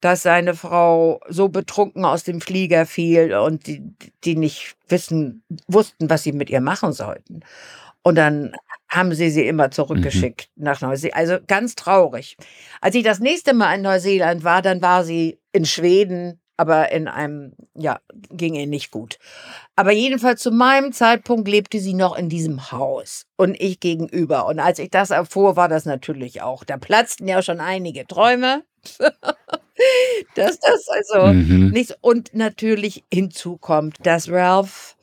dass 0.00 0.22
seine 0.22 0.54
Frau 0.54 1.20
so 1.28 1.48
betrunken 1.48 2.04
aus 2.04 2.24
dem 2.24 2.40
Flieger 2.40 2.86
fiel 2.86 3.34
und 3.34 3.66
die, 3.66 3.82
die 4.24 4.36
nicht 4.36 4.76
wissen, 4.88 5.42
wussten, 5.66 6.10
was 6.10 6.22
sie 6.22 6.32
mit 6.32 6.50
ihr 6.50 6.60
machen 6.60 6.92
sollten. 6.92 7.40
Und 8.02 8.14
dann 8.14 8.52
haben 8.88 9.14
sie 9.14 9.30
sie 9.30 9.46
immer 9.48 9.70
zurückgeschickt 9.70 10.48
mhm. 10.54 10.64
nach 10.64 10.80
Neuseeland. 10.80 11.18
Also 11.18 11.38
ganz 11.46 11.74
traurig. 11.74 12.36
Als 12.80 12.94
ich 12.94 13.02
das 13.02 13.18
nächste 13.18 13.52
Mal 13.52 13.74
in 13.74 13.82
Neuseeland 13.82 14.44
war, 14.44 14.62
dann 14.62 14.80
war 14.80 15.04
sie 15.04 15.38
in 15.52 15.64
Schweden 15.64 16.40
aber 16.56 16.90
in 16.90 17.08
einem, 17.08 17.52
ja, 17.74 18.00
ging 18.30 18.54
ihr 18.54 18.66
nicht 18.66 18.90
gut. 18.90 19.18
Aber 19.74 19.92
jedenfalls 19.92 20.42
zu 20.42 20.50
meinem 20.50 20.92
Zeitpunkt 20.92 21.48
lebte 21.48 21.80
sie 21.80 21.94
noch 21.94 22.16
in 22.16 22.28
diesem 22.28 22.72
Haus 22.72 23.26
und 23.36 23.60
ich 23.60 23.80
gegenüber. 23.80 24.46
Und 24.46 24.58
als 24.58 24.78
ich 24.78 24.90
das 24.90 25.10
erfuhr, 25.10 25.56
war 25.56 25.68
das 25.68 25.84
natürlich 25.84 26.42
auch. 26.42 26.64
Da 26.64 26.78
platzten 26.78 27.28
ja 27.28 27.42
schon 27.42 27.60
einige 27.60 28.06
Träume. 28.06 28.62
dass 30.34 30.60
das 30.60 30.88
also 30.88 31.26
mhm. 31.32 31.70
nichts. 31.70 31.94
Und 32.00 32.34
natürlich 32.34 33.04
hinzu 33.12 33.56
kommt, 33.56 34.04
dass 34.04 34.30
Ralph 34.30 34.96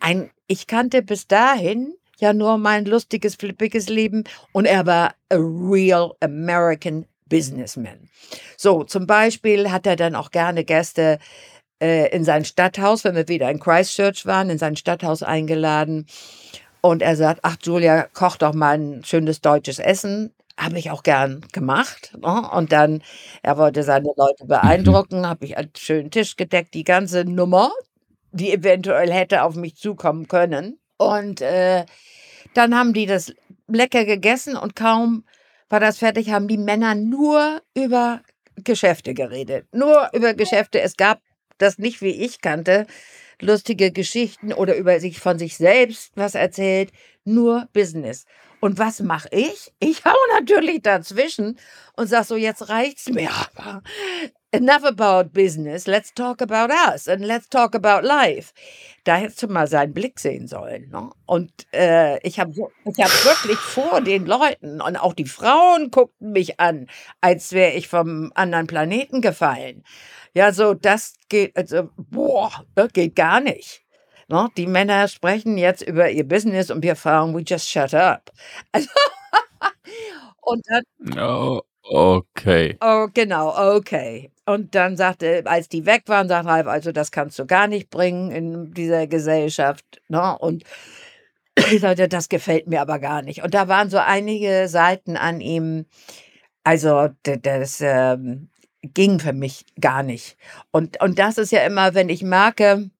ein, 0.00 0.30
ich 0.48 0.66
kannte 0.66 1.02
bis 1.02 1.26
dahin 1.28 1.94
ja 2.18 2.32
nur 2.32 2.58
mein 2.58 2.84
lustiges, 2.84 3.36
flippiges 3.36 3.88
Leben 3.88 4.24
und 4.52 4.64
er 4.64 4.86
war 4.86 5.14
a 5.30 5.36
real 5.36 6.12
American 6.20 7.06
Businessman. 7.32 8.10
So, 8.58 8.84
zum 8.84 9.06
Beispiel 9.06 9.70
hat 9.70 9.86
er 9.86 9.96
dann 9.96 10.14
auch 10.14 10.30
gerne 10.30 10.64
Gäste 10.64 11.18
äh, 11.80 12.14
in 12.14 12.24
sein 12.24 12.44
Stadthaus, 12.44 13.04
wenn 13.04 13.14
wir 13.14 13.26
wieder 13.26 13.50
in 13.50 13.58
Christchurch 13.58 14.26
waren, 14.26 14.50
in 14.50 14.58
sein 14.58 14.76
Stadthaus 14.76 15.22
eingeladen. 15.22 16.06
Und 16.82 17.00
er 17.00 17.16
sagt, 17.16 17.40
ach 17.42 17.56
Julia, 17.62 18.06
koch 18.12 18.36
doch 18.36 18.52
mal 18.52 18.78
ein 18.78 19.02
schönes 19.02 19.40
deutsches 19.40 19.78
Essen. 19.78 20.34
Habe 20.58 20.78
ich 20.78 20.90
auch 20.90 21.02
gern 21.02 21.40
gemacht. 21.52 22.12
Ne? 22.20 22.50
Und 22.50 22.70
dann, 22.70 23.02
er 23.42 23.56
wollte 23.56 23.82
seine 23.82 24.10
Leute 24.14 24.44
beeindrucken, 24.44 25.20
mhm. 25.20 25.26
habe 25.32 25.46
ich 25.46 25.56
einen 25.56 25.70
schönen 25.74 26.10
Tisch 26.10 26.36
gedeckt, 26.36 26.74
die 26.74 26.84
ganze 26.84 27.24
Nummer, 27.24 27.70
die 28.32 28.52
eventuell 28.52 29.10
hätte 29.10 29.42
auf 29.42 29.54
mich 29.54 29.76
zukommen 29.76 30.28
können. 30.28 30.78
Und 30.98 31.40
äh, 31.40 31.86
dann 32.52 32.76
haben 32.76 32.92
die 32.92 33.06
das 33.06 33.32
lecker 33.68 34.04
gegessen 34.04 34.54
und 34.54 34.76
kaum 34.76 35.24
war 35.72 35.80
das 35.80 35.98
fertig, 35.98 36.30
haben 36.30 36.48
die 36.48 36.58
Männer 36.58 36.94
nur 36.94 37.62
über 37.74 38.20
Geschäfte 38.56 39.14
geredet. 39.14 39.66
Nur 39.72 40.10
über 40.12 40.34
Geschäfte. 40.34 40.82
Es 40.82 40.98
gab 40.98 41.22
das 41.56 41.78
nicht, 41.78 42.02
wie 42.02 42.10
ich 42.10 42.42
kannte, 42.42 42.86
lustige 43.40 43.90
Geschichten 43.90 44.52
oder 44.52 44.76
über 44.76 45.00
sich 45.00 45.18
von 45.18 45.38
sich 45.38 45.56
selbst 45.56 46.12
was 46.14 46.34
erzählt. 46.34 46.92
Nur 47.24 47.68
Business. 47.72 48.26
Und 48.60 48.78
was 48.78 49.00
mache 49.00 49.28
ich? 49.32 49.72
Ich 49.80 50.04
hau 50.04 50.14
natürlich 50.34 50.82
dazwischen 50.82 51.58
und 51.96 52.06
sag 52.06 52.24
so, 52.24 52.36
jetzt 52.36 52.68
reicht's 52.68 53.08
mir 53.08 53.30
aber. 53.30 53.82
Enough 54.54 54.84
about 54.84 55.32
business, 55.32 55.86
let's 55.86 56.12
talk 56.12 56.42
about 56.42 56.70
us 56.70 57.08
and 57.08 57.24
let's 57.24 57.48
talk 57.48 57.74
about 57.74 58.06
life. 58.06 58.52
Da 59.04 59.16
hättest 59.16 59.42
du 59.42 59.48
mal 59.48 59.66
seinen 59.66 59.94
Blick 59.94 60.20
sehen 60.20 60.46
sollen. 60.46 60.90
Ne? 60.90 61.08
Und 61.24 61.50
äh, 61.72 62.18
ich 62.18 62.38
habe 62.38 62.52
ich 62.52 63.02
hab 63.02 63.24
wirklich 63.24 63.56
vor 63.56 64.02
den 64.02 64.26
Leuten 64.26 64.82
und 64.82 64.96
auch 64.98 65.14
die 65.14 65.24
Frauen 65.24 65.90
guckten 65.90 66.32
mich 66.32 66.60
an, 66.60 66.86
als 67.22 67.52
wäre 67.52 67.72
ich 67.72 67.88
vom 67.88 68.30
anderen 68.34 68.66
Planeten 68.66 69.22
gefallen. 69.22 69.84
Ja, 70.34 70.52
so 70.52 70.74
das 70.74 71.14
geht, 71.30 71.56
also, 71.56 71.88
boah, 71.96 72.50
das 72.74 72.92
geht 72.92 73.16
gar 73.16 73.40
nicht. 73.40 73.82
Ne? 74.28 74.48
Die 74.58 74.66
Männer 74.66 75.08
sprechen 75.08 75.56
jetzt 75.56 75.80
über 75.80 76.10
ihr 76.10 76.28
Business 76.28 76.70
und 76.70 76.82
wir 76.82 76.96
Frauen, 76.96 77.34
we 77.34 77.40
just 77.40 77.70
shut 77.70 77.94
up. 77.94 78.30
Also, 78.72 78.88
und 80.42 80.64
dann. 80.68 80.84
Oh, 81.18 81.62
okay. 81.82 82.76
Oh, 82.80 83.08
genau, 83.12 83.76
okay. 83.76 84.30
Und 84.46 84.74
dann 84.74 84.96
sagte, 84.96 85.42
als 85.46 85.68
die 85.68 85.86
weg 85.86 86.02
waren, 86.06 86.28
sagte 86.28 86.48
Ralf, 86.48 86.66
also 86.66 86.92
das 86.92 87.12
kannst 87.12 87.38
du 87.38 87.46
gar 87.46 87.68
nicht 87.68 87.90
bringen 87.90 88.30
in 88.30 88.72
dieser 88.74 89.06
Gesellschaft. 89.06 89.84
Ne? 90.08 90.36
Und 90.38 90.64
Ich 91.70 91.80
sagte, 91.80 92.08
das 92.08 92.28
gefällt 92.28 92.66
mir 92.66 92.80
aber 92.80 92.98
gar 92.98 93.22
nicht. 93.22 93.42
Und 93.42 93.54
da 93.54 93.68
waren 93.68 93.90
so 93.90 93.98
einige 93.98 94.68
Seiten 94.68 95.16
an 95.16 95.40
ihm, 95.40 95.86
also 96.64 97.08
das 97.24 97.80
ähm, 97.80 98.48
ging 98.82 99.20
für 99.20 99.32
mich 99.32 99.66
gar 99.80 100.02
nicht. 100.02 100.36
Und, 100.70 101.00
und 101.02 101.18
das 101.18 101.38
ist 101.38 101.52
ja 101.52 101.64
immer, 101.64 101.94
wenn 101.94 102.08
ich 102.08 102.22
merke, 102.22 102.90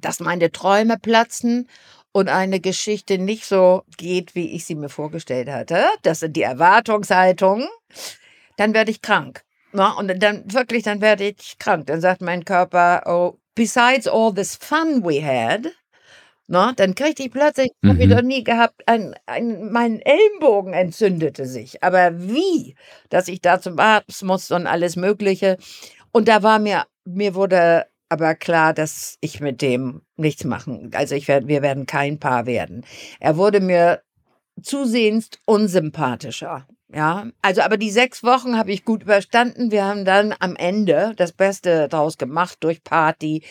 dass 0.00 0.20
meine 0.20 0.50
Träume 0.50 0.98
platzen 0.98 1.68
und 2.12 2.28
eine 2.28 2.60
Geschichte 2.60 3.18
nicht 3.18 3.46
so 3.46 3.82
geht, 3.96 4.34
wie 4.34 4.54
ich 4.54 4.64
sie 4.64 4.74
mir 4.74 4.88
vorgestellt 4.88 5.48
hatte, 5.48 5.84
das 6.02 6.20
sind 6.20 6.36
die 6.36 6.42
Erwartungshaltungen, 6.42 7.68
dann 8.56 8.74
werde 8.74 8.90
ich 8.90 9.02
krank. 9.02 9.42
Na, 9.72 9.92
und 9.92 10.22
dann 10.22 10.44
wirklich, 10.52 10.82
dann 10.82 11.00
werde 11.00 11.24
ich 11.24 11.58
krank. 11.58 11.86
Dann 11.86 12.02
sagt 12.02 12.20
mein 12.20 12.44
Körper, 12.44 13.02
oh, 13.06 13.38
besides 13.54 14.06
all 14.06 14.32
this 14.34 14.54
fun 14.54 15.02
we 15.02 15.24
had, 15.24 15.72
na, 16.46 16.72
dann 16.76 16.94
kriegte 16.94 17.22
ich 17.22 17.30
plötzlich, 17.30 17.70
mhm. 17.80 17.88
habe 17.88 18.02
ich 18.02 18.08
noch 18.08 18.22
nie 18.22 18.44
gehabt, 18.44 18.82
ein, 18.86 19.14
ein, 19.24 19.72
mein 19.72 20.00
Ellenbogen 20.00 20.74
entzündete 20.74 21.46
sich. 21.46 21.82
Aber 21.82 22.20
wie? 22.20 22.74
Dass 23.08 23.28
ich 23.28 23.40
da 23.40 23.60
zum 23.60 23.78
Arzt 23.78 24.22
musste 24.22 24.56
und 24.56 24.66
alles 24.66 24.96
Mögliche. 24.96 25.56
Und 26.10 26.28
da 26.28 26.42
war 26.42 26.58
mir, 26.58 26.84
mir 27.04 27.34
wurde 27.34 27.86
aber 28.12 28.34
klar, 28.34 28.74
dass 28.74 29.16
ich 29.22 29.40
mit 29.40 29.62
dem 29.62 30.02
nichts 30.16 30.44
machen. 30.44 30.90
Also 30.92 31.14
ich 31.14 31.28
werde, 31.28 31.48
wir 31.48 31.62
werden 31.62 31.86
kein 31.86 32.20
Paar 32.20 32.44
werden. 32.44 32.84
Er 33.20 33.38
wurde 33.38 33.60
mir 33.60 34.02
zusehends 34.60 35.30
unsympathischer. 35.46 36.66
Ja, 36.94 37.28
also 37.40 37.62
aber 37.62 37.78
die 37.78 37.90
sechs 37.90 38.22
Wochen 38.22 38.58
habe 38.58 38.70
ich 38.70 38.84
gut 38.84 39.04
überstanden. 39.04 39.70
Wir 39.70 39.86
haben 39.86 40.04
dann 40.04 40.34
am 40.40 40.56
Ende 40.56 41.14
das 41.16 41.32
Beste 41.32 41.88
daraus 41.88 42.18
gemacht 42.18 42.58
durch 42.60 42.84
Party. 42.84 43.44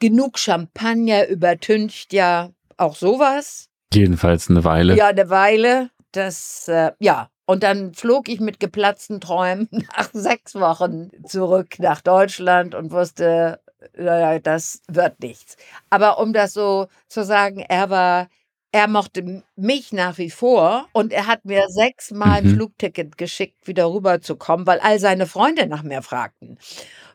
Genug 0.00 0.40
Champagner 0.40 1.28
übertüncht 1.28 2.12
ja 2.12 2.50
auch 2.78 2.96
sowas. 2.96 3.68
Jedenfalls 3.94 4.50
eine 4.50 4.64
Weile. 4.64 4.96
Ja, 4.96 5.06
eine 5.06 5.30
Weile. 5.30 5.90
Das, 6.10 6.66
äh, 6.66 6.90
ja. 6.98 7.30
Und 7.46 7.62
dann 7.62 7.94
flog 7.94 8.28
ich 8.28 8.40
mit 8.40 8.58
geplatzten 8.58 9.20
Träumen 9.20 9.68
nach 9.96 10.10
sechs 10.12 10.56
Wochen 10.56 11.10
zurück 11.24 11.78
nach 11.78 12.00
Deutschland 12.00 12.74
und 12.74 12.90
wusste, 12.90 13.60
das 14.00 14.82
wird 14.88 15.20
nichts. 15.20 15.56
Aber 15.90 16.18
um 16.18 16.32
das 16.32 16.52
so 16.52 16.88
zu 17.08 17.24
sagen, 17.24 17.60
er 17.60 17.90
war, 17.90 18.28
er 18.72 18.88
mochte 18.88 19.42
mich 19.56 19.92
nach 19.92 20.18
wie 20.18 20.30
vor 20.30 20.86
und 20.92 21.12
er 21.12 21.26
hat 21.26 21.44
mir 21.44 21.68
sechsmal 21.68 22.42
mhm. 22.42 22.48
ein 22.48 22.54
Flugticket 22.54 23.18
geschickt, 23.18 23.66
wieder 23.66 23.92
rüberzukommen, 23.92 24.66
weil 24.66 24.80
all 24.80 24.98
seine 24.98 25.26
Freunde 25.26 25.66
nach 25.66 25.82
mir 25.82 26.02
fragten. 26.02 26.58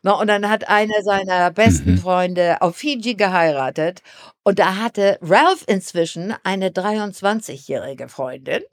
und 0.03 0.27
dann 0.27 0.49
hat 0.49 0.67
einer 0.67 1.01
seiner 1.03 1.51
besten 1.51 1.93
mhm. 1.93 1.97
Freunde 1.99 2.61
auf 2.61 2.75
Fiji 2.75 3.15
geheiratet 3.15 4.01
und 4.43 4.59
da 4.59 4.75
hatte 4.75 5.17
Ralph 5.21 5.63
inzwischen 5.67 6.35
eine 6.43 6.69
23-jährige 6.69 8.09
Freundin. 8.09 8.63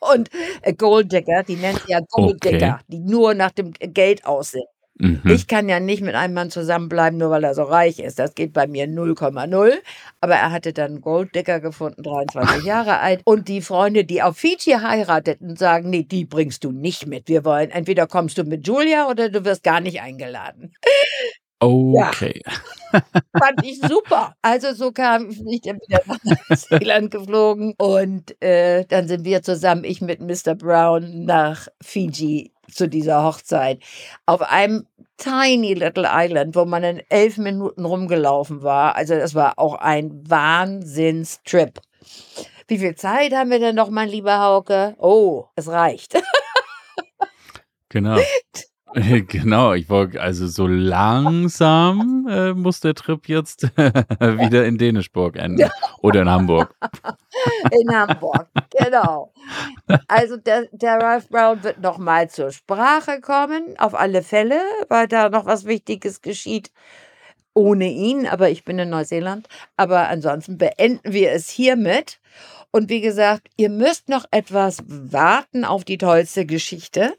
Und 0.00 0.30
Golddigger, 0.78 1.42
die 1.42 1.56
nennt 1.56 1.82
sie 1.82 1.92
ja 1.92 2.00
Golddigger, 2.08 2.74
okay. 2.74 2.84
die 2.88 3.00
nur 3.00 3.34
nach 3.34 3.50
dem 3.50 3.72
Geld 3.72 4.24
aussehen. 4.24 4.66
Mhm. 4.98 5.22
Ich 5.24 5.46
kann 5.46 5.68
ja 5.68 5.80
nicht 5.80 6.02
mit 6.02 6.14
einem 6.14 6.34
Mann 6.34 6.50
zusammenbleiben, 6.50 7.18
nur 7.18 7.30
weil 7.30 7.44
er 7.44 7.54
so 7.54 7.62
reich 7.62 7.98
ist. 7.98 8.18
Das 8.18 8.34
geht 8.34 8.52
bei 8.52 8.66
mir 8.66 8.86
0,0. 8.86 9.72
Aber 10.20 10.34
er 10.34 10.50
hatte 10.50 10.72
dann 10.72 10.92
einen 10.92 11.00
Golddicker 11.00 11.60
gefunden, 11.60 12.02
23 12.02 12.64
Jahre 12.64 13.00
alt. 13.00 13.22
Und 13.24 13.48
die 13.48 13.62
Freunde, 13.62 14.04
die 14.04 14.22
auf 14.22 14.36
Fiji 14.36 14.72
heirateten, 14.72 15.56
sagen, 15.56 15.90
nee, 15.90 16.02
die 16.02 16.26
bringst 16.26 16.64
du 16.64 16.72
nicht 16.72 17.06
mit. 17.06 17.28
Wir 17.28 17.44
wollen, 17.44 17.70
entweder 17.70 18.06
kommst 18.06 18.36
du 18.38 18.44
mit 18.44 18.66
Julia 18.66 19.08
oder 19.08 19.30
du 19.30 19.44
wirst 19.44 19.62
gar 19.62 19.80
nicht 19.80 20.00
eingeladen. 20.00 20.74
Okay. 21.62 22.40
Ja. 22.92 23.00
Fand 23.38 23.64
ich 23.64 23.80
super. 23.80 24.34
Also 24.40 24.72
so 24.72 24.92
kam 24.92 25.28
ich 25.28 25.60
dann 25.60 25.78
wieder 25.86 26.00
nach 26.06 26.18
Neuseeland 26.48 27.10
geflogen 27.10 27.74
und 27.76 28.42
äh, 28.42 28.86
dann 28.86 29.08
sind 29.08 29.24
wir 29.24 29.42
zusammen, 29.42 29.84
ich 29.84 30.00
mit 30.00 30.20
Mr. 30.20 30.54
Brown, 30.54 31.26
nach 31.26 31.68
Fiji 31.82 32.52
zu 32.74 32.88
dieser 32.88 33.22
Hochzeit. 33.22 33.80
Auf 34.26 34.42
einem 34.42 34.86
tiny 35.16 35.74
little 35.74 36.08
island, 36.10 36.56
wo 36.56 36.64
man 36.64 36.82
in 36.82 37.02
elf 37.08 37.38
Minuten 37.38 37.84
rumgelaufen 37.84 38.62
war. 38.62 38.96
Also 38.96 39.14
das 39.14 39.34
war 39.34 39.58
auch 39.58 39.74
ein 39.74 40.22
Wahnsinnstrip. 40.28 41.80
Wie 42.68 42.78
viel 42.78 42.94
Zeit 42.94 43.34
haben 43.34 43.50
wir 43.50 43.58
denn 43.58 43.74
noch, 43.74 43.90
mein 43.90 44.08
lieber 44.08 44.40
Hauke? 44.40 44.94
Oh, 44.98 45.46
es 45.56 45.68
reicht. 45.68 46.14
Genau. 47.90 48.18
Genau, 48.92 49.74
ich 49.74 49.88
wollte, 49.88 50.20
also 50.20 50.48
so 50.48 50.66
langsam 50.66 52.26
äh, 52.28 52.52
muss 52.54 52.80
der 52.80 52.94
Trip 52.94 53.28
jetzt 53.28 53.62
wieder 53.76 54.66
in 54.66 54.78
Dänischburg 54.78 55.36
enden. 55.36 55.70
Oder 56.00 56.22
in 56.22 56.28
Hamburg. 56.28 56.74
In 57.70 57.94
Hamburg, 57.94 58.48
genau. 58.84 59.32
Also 60.08 60.36
der, 60.36 60.68
der 60.72 60.98
Ralph 60.98 61.28
Brown 61.28 61.62
wird 61.62 61.80
nochmal 61.80 62.30
zur 62.30 62.52
Sprache 62.52 63.20
kommen, 63.20 63.74
auf 63.78 63.94
alle 63.94 64.22
Fälle, 64.22 64.60
weil 64.88 65.08
da 65.08 65.28
noch 65.28 65.46
was 65.46 65.64
Wichtiges 65.64 66.22
geschieht 66.22 66.70
ohne 67.52 67.88
ihn, 67.88 68.26
aber 68.28 68.48
ich 68.50 68.64
bin 68.64 68.78
in 68.78 68.90
Neuseeland. 68.90 69.48
Aber 69.76 70.08
ansonsten 70.08 70.56
beenden 70.56 71.12
wir 71.12 71.32
es 71.32 71.50
hiermit. 71.50 72.20
Und 72.70 72.88
wie 72.88 73.00
gesagt, 73.00 73.48
ihr 73.56 73.68
müsst 73.68 74.08
noch 74.08 74.24
etwas 74.30 74.84
warten 74.86 75.64
auf 75.64 75.84
die 75.84 75.98
tollste 75.98 76.46
Geschichte 76.46 77.12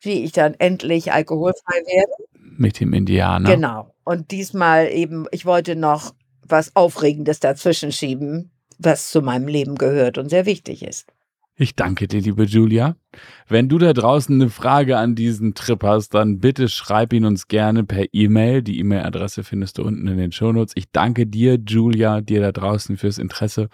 wie 0.00 0.24
ich 0.24 0.32
dann 0.32 0.54
endlich 0.54 1.12
alkoholfrei 1.12 1.82
werde. 1.86 2.12
Mit 2.56 2.80
dem 2.80 2.92
Indianer. 2.92 3.50
Genau. 3.50 3.94
Und 4.04 4.30
diesmal 4.30 4.88
eben, 4.90 5.26
ich 5.30 5.46
wollte 5.46 5.76
noch 5.76 6.14
was 6.42 6.74
Aufregendes 6.74 7.40
dazwischen 7.40 7.92
schieben, 7.92 8.50
was 8.78 9.10
zu 9.10 9.22
meinem 9.22 9.48
Leben 9.48 9.76
gehört 9.76 10.18
und 10.18 10.28
sehr 10.28 10.46
wichtig 10.46 10.82
ist. 10.82 11.12
Ich 11.60 11.74
danke 11.74 12.06
dir, 12.06 12.20
liebe 12.20 12.44
Julia. 12.44 12.94
Wenn 13.48 13.68
du 13.68 13.78
da 13.78 13.92
draußen 13.92 14.32
eine 14.40 14.48
Frage 14.48 14.96
an 14.96 15.16
diesen 15.16 15.54
Trip 15.54 15.82
hast, 15.82 16.14
dann 16.14 16.38
bitte 16.38 16.68
schreib 16.68 17.12
ihn 17.12 17.24
uns 17.24 17.48
gerne 17.48 17.82
per 17.82 18.06
E-Mail. 18.12 18.62
Die 18.62 18.78
E-Mail-Adresse 18.78 19.42
findest 19.42 19.78
du 19.78 19.82
unten 19.82 20.06
in 20.06 20.18
den 20.18 20.30
Shownotes. 20.30 20.74
Ich 20.76 20.92
danke 20.92 21.26
dir, 21.26 21.58
Julia, 21.66 22.20
dir 22.20 22.40
da 22.40 22.52
draußen 22.52 22.96
fürs 22.96 23.18
Interesse. 23.18 23.70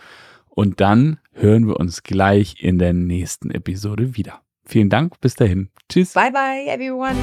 Und 0.49 0.81
dann 0.81 1.19
hören 1.33 1.67
wir 1.67 1.79
uns 1.79 2.03
gleich 2.03 2.63
in 2.63 2.79
der 2.79 2.95
nächsten 2.95 3.51
Episode 3.51 4.17
wieder. 4.17 4.41
Vielen 4.65 4.89
Dank, 4.89 5.21
bis 5.21 5.35
dahin. 5.35 5.69
Tschüss. 5.91 6.15
Bye 6.15 6.33
bye, 6.33 6.67
everyone. 6.67 7.17